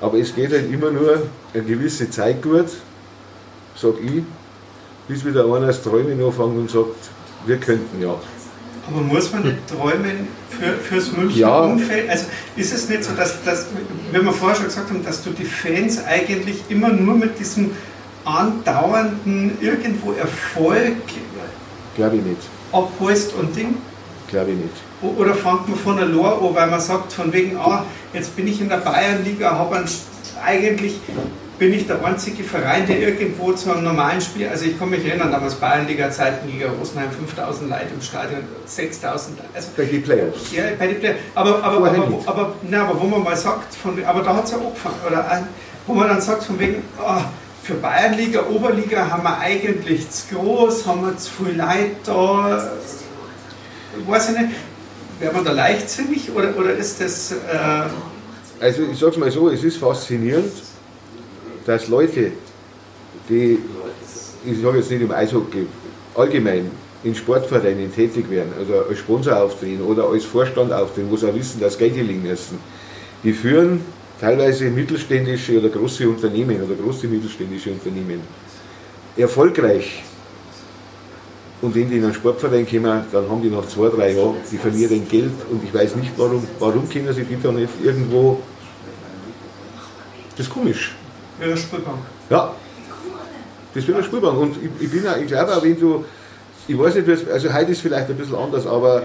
[0.02, 2.68] Aber es geht halt immer nur eine gewisse Zeit gut,
[3.76, 4.24] sag ich,
[5.08, 6.96] bis wieder einer das Träumen anfängt und sagt,
[7.46, 8.16] wir könnten ja.
[8.88, 11.60] Aber muss man nicht träumen für, fürs Münchner Ja.
[11.62, 12.10] Umfeld?
[12.10, 12.26] Also
[12.56, 13.68] ist es nicht so, dass, dass,
[14.12, 17.72] wenn wir vorher schon gesagt haben, dass du die Fans eigentlich immer nur mit diesem
[18.26, 20.94] andauernden irgendwo Erfolg
[21.96, 22.42] Glaube ich nicht.
[22.72, 23.76] abholst und Ding?
[24.30, 25.18] Glaube ich nicht.
[25.18, 27.84] Oder fängt man von der Lore an, weil man sagt, von wegen, ah,
[28.14, 29.84] jetzt bin ich in der Bayernliga, habe
[30.46, 31.00] eigentlich
[31.60, 35.06] bin ich der einzige Verein, der irgendwo zu einem normalen Spiel, also ich kann mich
[35.06, 39.50] erinnern, damals Bayernliga-Zeiten, Liga Rosenheim, 5000 Leute im Stadion, 6000 Leute.
[39.54, 40.52] Also, Bei den Playoffs.
[40.54, 43.76] ja, bei den Play aber, aber, aber, aber, aber, na, aber wo man mal sagt,
[43.76, 45.44] von, aber da hat es ja angefangen, oder
[45.86, 47.26] wo man dann sagt, von wegen, ah,
[47.62, 52.72] für Bayernliga, Oberliga haben wir eigentlich zu groß, haben wir zu viel Leute da,
[54.08, 54.52] weiß ich nicht,
[55.20, 59.64] wäre man da leichtsinnig oder, oder ist das, äh, Also ich sag's mal so, es
[59.64, 60.52] ist faszinierend,
[61.66, 62.32] dass Leute,
[63.30, 63.60] die,
[64.46, 65.68] ich sage jetzt nicht im Eishockey,
[66.16, 66.72] allgemein
[67.04, 71.36] in Sportvereinen tätig werden, also als Sponsor auftreten oder als Vorstand auftreten, wo sie auch
[71.36, 72.60] wissen, dass Geld hier liegen müssen,
[73.24, 73.82] die führen
[74.20, 78.22] teilweise mittelständische oder große Unternehmen oder große mittelständische Unternehmen
[79.16, 80.04] erfolgreich.
[81.62, 84.58] Und wenn die in einen Sportverein kommen, dann haben die nach zwei, drei Jahren, die
[84.58, 88.40] verlieren Geld und ich weiß nicht warum, warum können sie die da nicht irgendwo.
[90.38, 90.96] Das ist komisch.
[91.42, 91.98] ja, Spielbank?
[92.30, 92.54] Ja,
[93.74, 94.38] das wird eine Spielbank.
[94.38, 96.06] Und ich, ich bin auch, ich glaube auch, wenn du,
[96.66, 99.04] ich weiß nicht, also heute ist vielleicht ein bisschen anders, aber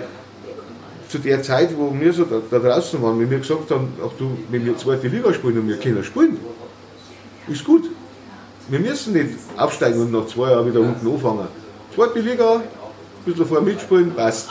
[1.09, 4.13] zu der Zeit, wo wir so da, da draußen waren, wenn wir gesagt haben, ach
[4.17, 6.39] du, wenn wir zweite Liga spielen und wir können spielen,
[7.49, 7.91] ist gut.
[8.69, 11.64] Wir müssen nicht aufsteigen und nach zwei Jahren wieder unten anfangen.
[11.95, 12.63] Zweite Liga, ein
[13.25, 14.49] bisschen vorher mitspielen, passt.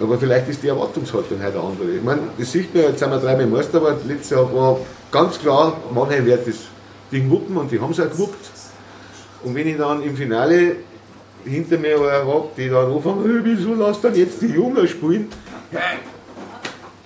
[0.00, 1.90] Aber vielleicht ist die Erwartungshaltung heute eine andere.
[1.96, 4.78] Ich meine, das sieht man, jetzt sind wir dreimal Meister, aber letztes Jahr war
[5.10, 6.56] ganz klar, Mannheim wird das
[7.10, 8.50] Ding wuppen und die haben es auch gewuppt.
[9.44, 10.76] Und wenn ich dann im Finale
[11.44, 15.30] hinter mir habe, die dann anfangen, "Hey, wieso lasst dann jetzt die Jungen spielen?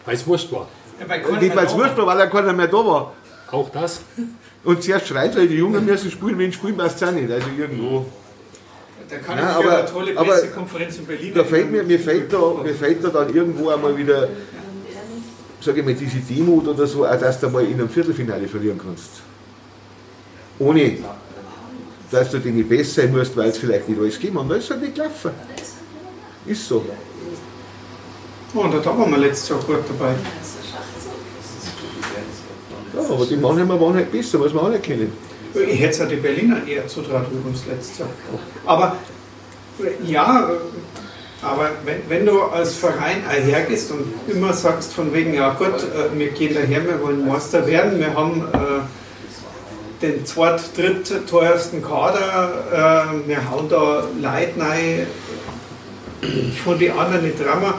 [0.05, 0.69] Weil es wurscht war.
[1.01, 3.13] Ja, weil es wurscht war, weil ja keiner mehr da war.
[3.51, 4.01] Auch das.
[4.65, 7.31] Und zuerst schreit, weil die Jungen müssen spielen, wenn spielen passt es auch nicht.
[7.31, 8.07] Also irgendwo.
[9.09, 12.33] Da kann Ja, ich aber- eine tolle Pressekonferenz in Berlin Da fällt mir, mir, fällt
[12.33, 14.29] da, mir fällt da dann irgendwo einmal wieder,
[15.61, 18.79] sage ich mal, diese Demut oder so, auch dass du mal in einem Viertelfinale verlieren
[18.83, 19.11] kannst.
[20.59, 20.99] Ohne,
[22.11, 24.49] dass du dir nicht besser sein musst, weil es vielleicht nicht alles gegeben hat.
[24.49, 25.33] Weil es halt nicht gelaufen.
[26.47, 26.85] Ist so.
[28.55, 30.15] Oh, und da waren wir letztes Jahr gut dabei.
[32.95, 35.13] Ja, aber die Mannheimer waren halt besser, was wir alle kennen.
[35.55, 38.09] Ich hätte es ja die Berliner eher zutraut übrigens letztes Jahr.
[38.67, 38.97] Aber
[40.05, 40.51] ja,
[41.43, 46.17] aber wenn, wenn du als Verein hergehst und immer sagst von wegen, ja gut, äh,
[46.17, 53.13] wir gehen daher, wir wollen Meister werden, wir haben äh, den zweit-, dritt teuersten Kader,
[53.27, 55.07] äh, wir hauen da Leute rein,
[56.65, 57.75] von den anderen nicht Drama.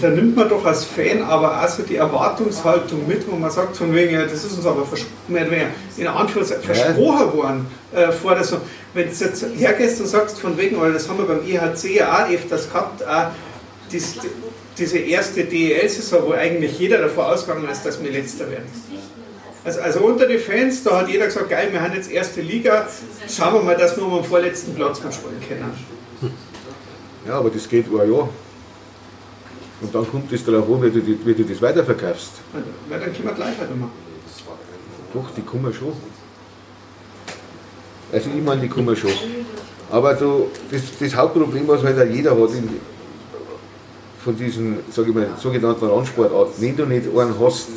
[0.00, 3.76] Da nimmt man doch als Fan aber auch so die Erwartungshaltung mit, wo man sagt,
[3.76, 4.86] von wegen, ja, das ist uns aber
[5.28, 7.66] mehr oder weniger in Anführungszeichen versprochen worden
[8.20, 8.60] vor der Saison.
[8.94, 12.24] Wenn du jetzt hergehst und sagst, von wegen, weil das haben wir beim IHC ja
[12.24, 13.26] auch öfters gehabt, auch
[13.90, 14.16] dies,
[14.78, 18.66] diese erste DEL-Saison, wo eigentlich jeder davor ausgegangen ist, dass wir Letzter werden.
[19.64, 22.88] Also, also unter den Fans, da hat jeder gesagt, geil, wir haben jetzt erste Liga,
[23.28, 25.72] schauen wir mal, dass wir um den vorletzten Platz mitspielen können.
[27.26, 28.28] Ja, aber das geht ein Jahr.
[29.82, 32.30] Und dann kommt es darauf an, wie du, wie du das weiterverkaufst.
[32.88, 33.90] Weil dann können wir gleich immer.
[35.12, 35.92] Doch, die kommen schon.
[38.12, 39.10] Also ich meine, die kommen schon.
[39.90, 42.68] Aber du, das, das Hauptproblem, was halt auch jeder hat, in,
[44.22, 47.68] von diesen sag ich mal, sogenannten Randsportarten, wenn du nicht einen hast,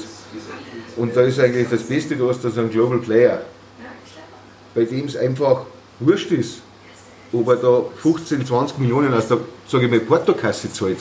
[0.98, 3.41] und da ist eigentlich das Beste, du hast da so einen Global Player,
[4.73, 5.65] bei dem es einfach
[5.99, 6.60] wurscht ist,
[7.34, 10.99] ob er da 15, 20 Millionen aus der, sage ich mal, Portokasse zahlt,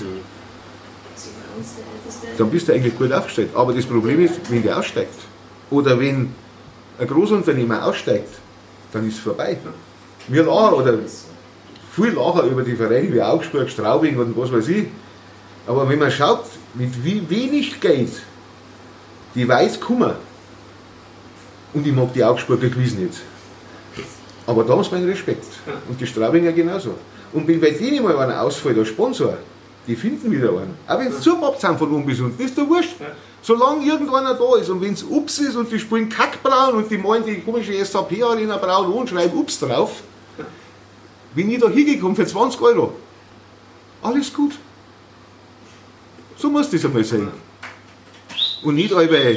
[2.38, 3.50] dann bist du eigentlich gut aufgestellt.
[3.54, 5.14] Aber das Problem ist, wenn der aussteigt,
[5.70, 6.34] oder wenn
[6.98, 8.28] ein Großunternehmer aussteigt,
[8.92, 9.58] dann ist es vorbei.
[10.28, 10.98] Wir lachen, oder
[11.92, 14.86] viel lachen über die Vereine wie Augsburg, Straubing und was weiß ich.
[15.66, 16.44] Aber wenn man schaut,
[16.74, 18.10] mit wie wenig Geld
[19.34, 20.12] die weit kommen,
[21.72, 23.14] und ich mag die Augsburger gewiss nicht,
[24.46, 25.46] aber da sie meinen Respekt.
[25.88, 26.94] Und die Straubinger genauso.
[27.32, 29.38] Und wenn bei denen mal einer ausfällt als Sponsor,
[29.86, 30.76] die finden wieder einen.
[30.86, 32.96] Auch wenn sie zugepappt sind von oben bis unten, das ist doch wurscht.
[33.42, 36.96] Solange irgendeiner da ist und wenn es Ups ist und die spielen Kackbraun und die
[36.96, 40.02] malen die komische SAP-Arena braun und schreiben Ups drauf,
[41.34, 42.94] bin ich da hingekommen für 20 Euro.
[44.02, 44.52] Alles gut.
[46.36, 47.28] So muss das einmal sein.
[48.62, 49.36] Und nicht alle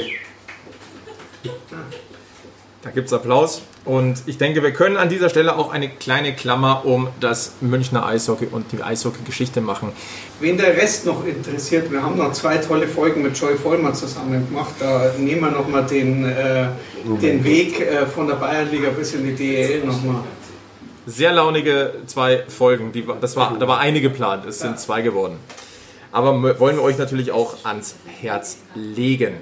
[2.82, 3.62] Da gibt es Applaus.
[3.88, 8.04] Und ich denke, wir können an dieser Stelle auch eine kleine Klammer um das Münchner
[8.04, 9.92] Eishockey und die Eishockey-Geschichte machen.
[10.40, 14.46] Wen der Rest noch interessiert, wir haben noch zwei tolle Folgen mit Joy Vollmer zusammen
[14.46, 14.74] gemacht.
[14.78, 16.66] Da nehmen wir nochmal den, äh,
[17.22, 20.22] den Weg äh, von der Bayernliga bis in die DEL nochmal.
[21.06, 22.92] Sehr launige zwei Folgen.
[22.92, 25.38] Die, war- das war, da war eine geplant, es sind zwei geworden.
[26.12, 29.36] Aber wollen wir euch natürlich auch ans Herz legen.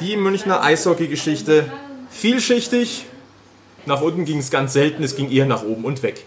[0.00, 1.64] Die Münchner Eishockey-Geschichte
[2.10, 3.06] vielschichtig.
[3.86, 6.24] Nach unten ging es ganz selten, es ging eher nach oben und weg.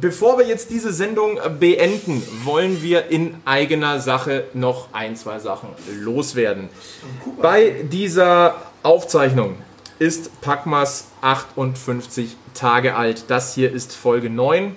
[0.00, 5.68] Bevor wir jetzt diese Sendung beenden, wollen wir in eigener Sache noch ein, zwei Sachen
[6.00, 6.68] loswerden.
[7.40, 9.54] Bei dieser Aufzeichnung
[10.00, 13.26] ist Packmas 58 Tage alt.
[13.28, 14.76] Das hier ist Folge 9.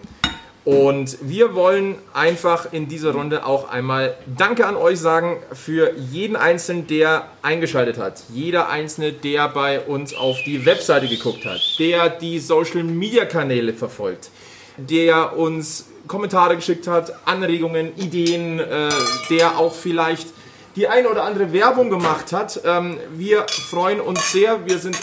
[0.68, 6.36] Und wir wollen einfach in dieser Runde auch einmal Danke an euch sagen für jeden
[6.36, 8.24] Einzelnen, der eingeschaltet hat.
[8.34, 13.72] Jeder Einzelne, der bei uns auf die Webseite geguckt hat, der die Social Media Kanäle
[13.72, 14.30] verfolgt,
[14.76, 18.90] der uns Kommentare geschickt hat, Anregungen, Ideen, äh,
[19.30, 20.28] der auch vielleicht
[20.76, 22.60] die eine oder andere Werbung gemacht hat.
[22.66, 24.66] Ähm, wir freuen uns sehr.
[24.66, 24.98] Wir sind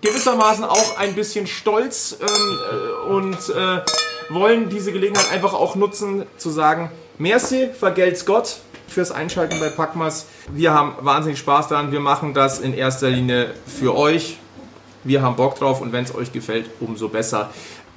[0.00, 3.80] gewissermaßen auch ein bisschen stolz ähm, äh, und äh,
[4.28, 8.58] wollen diese Gelegenheit einfach auch nutzen, zu sagen, merci, vergelt's Gott
[8.88, 10.26] fürs Einschalten bei Packmas.
[10.52, 11.92] Wir haben wahnsinnig Spaß daran.
[11.92, 14.38] Wir machen das in erster Linie für euch.
[15.04, 17.50] Wir haben Bock drauf und wenn es euch gefällt, umso besser.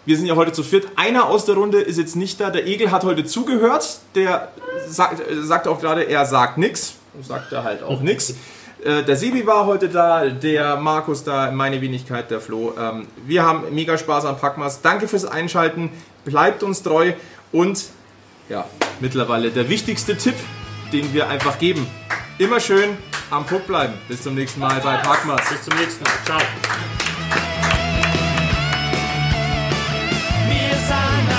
[0.06, 0.88] Wir sind ja heute zu viert.
[0.96, 2.50] Einer aus der Runde ist jetzt nicht da.
[2.50, 4.00] Der Egel hat heute zugehört.
[4.16, 4.52] Der
[4.88, 6.96] sagt, sagt auch gerade, er sagt nichts.
[7.22, 8.36] Sagt er halt auch nichts.
[8.84, 12.74] Äh, der Sebi war heute da, der Markus da, meine Wenigkeit, der Flo.
[12.80, 14.82] Ähm, wir haben mega Spaß am Packmas.
[14.82, 15.92] Danke fürs Einschalten.
[16.26, 17.14] Bleibt uns treu
[17.52, 17.86] und
[18.50, 18.66] ja,
[19.00, 20.36] mittlerweile der wichtigste Tipp,
[20.92, 21.88] den wir einfach geben.
[22.38, 22.98] Immer schön
[23.30, 23.94] am Puck bleiben.
[24.08, 25.42] Bis zum nächsten Mal bei Packmas.
[25.50, 26.12] Bis zum nächsten Mal.
[26.26, 26.40] Ciao.
[30.48, 31.30] Wir sind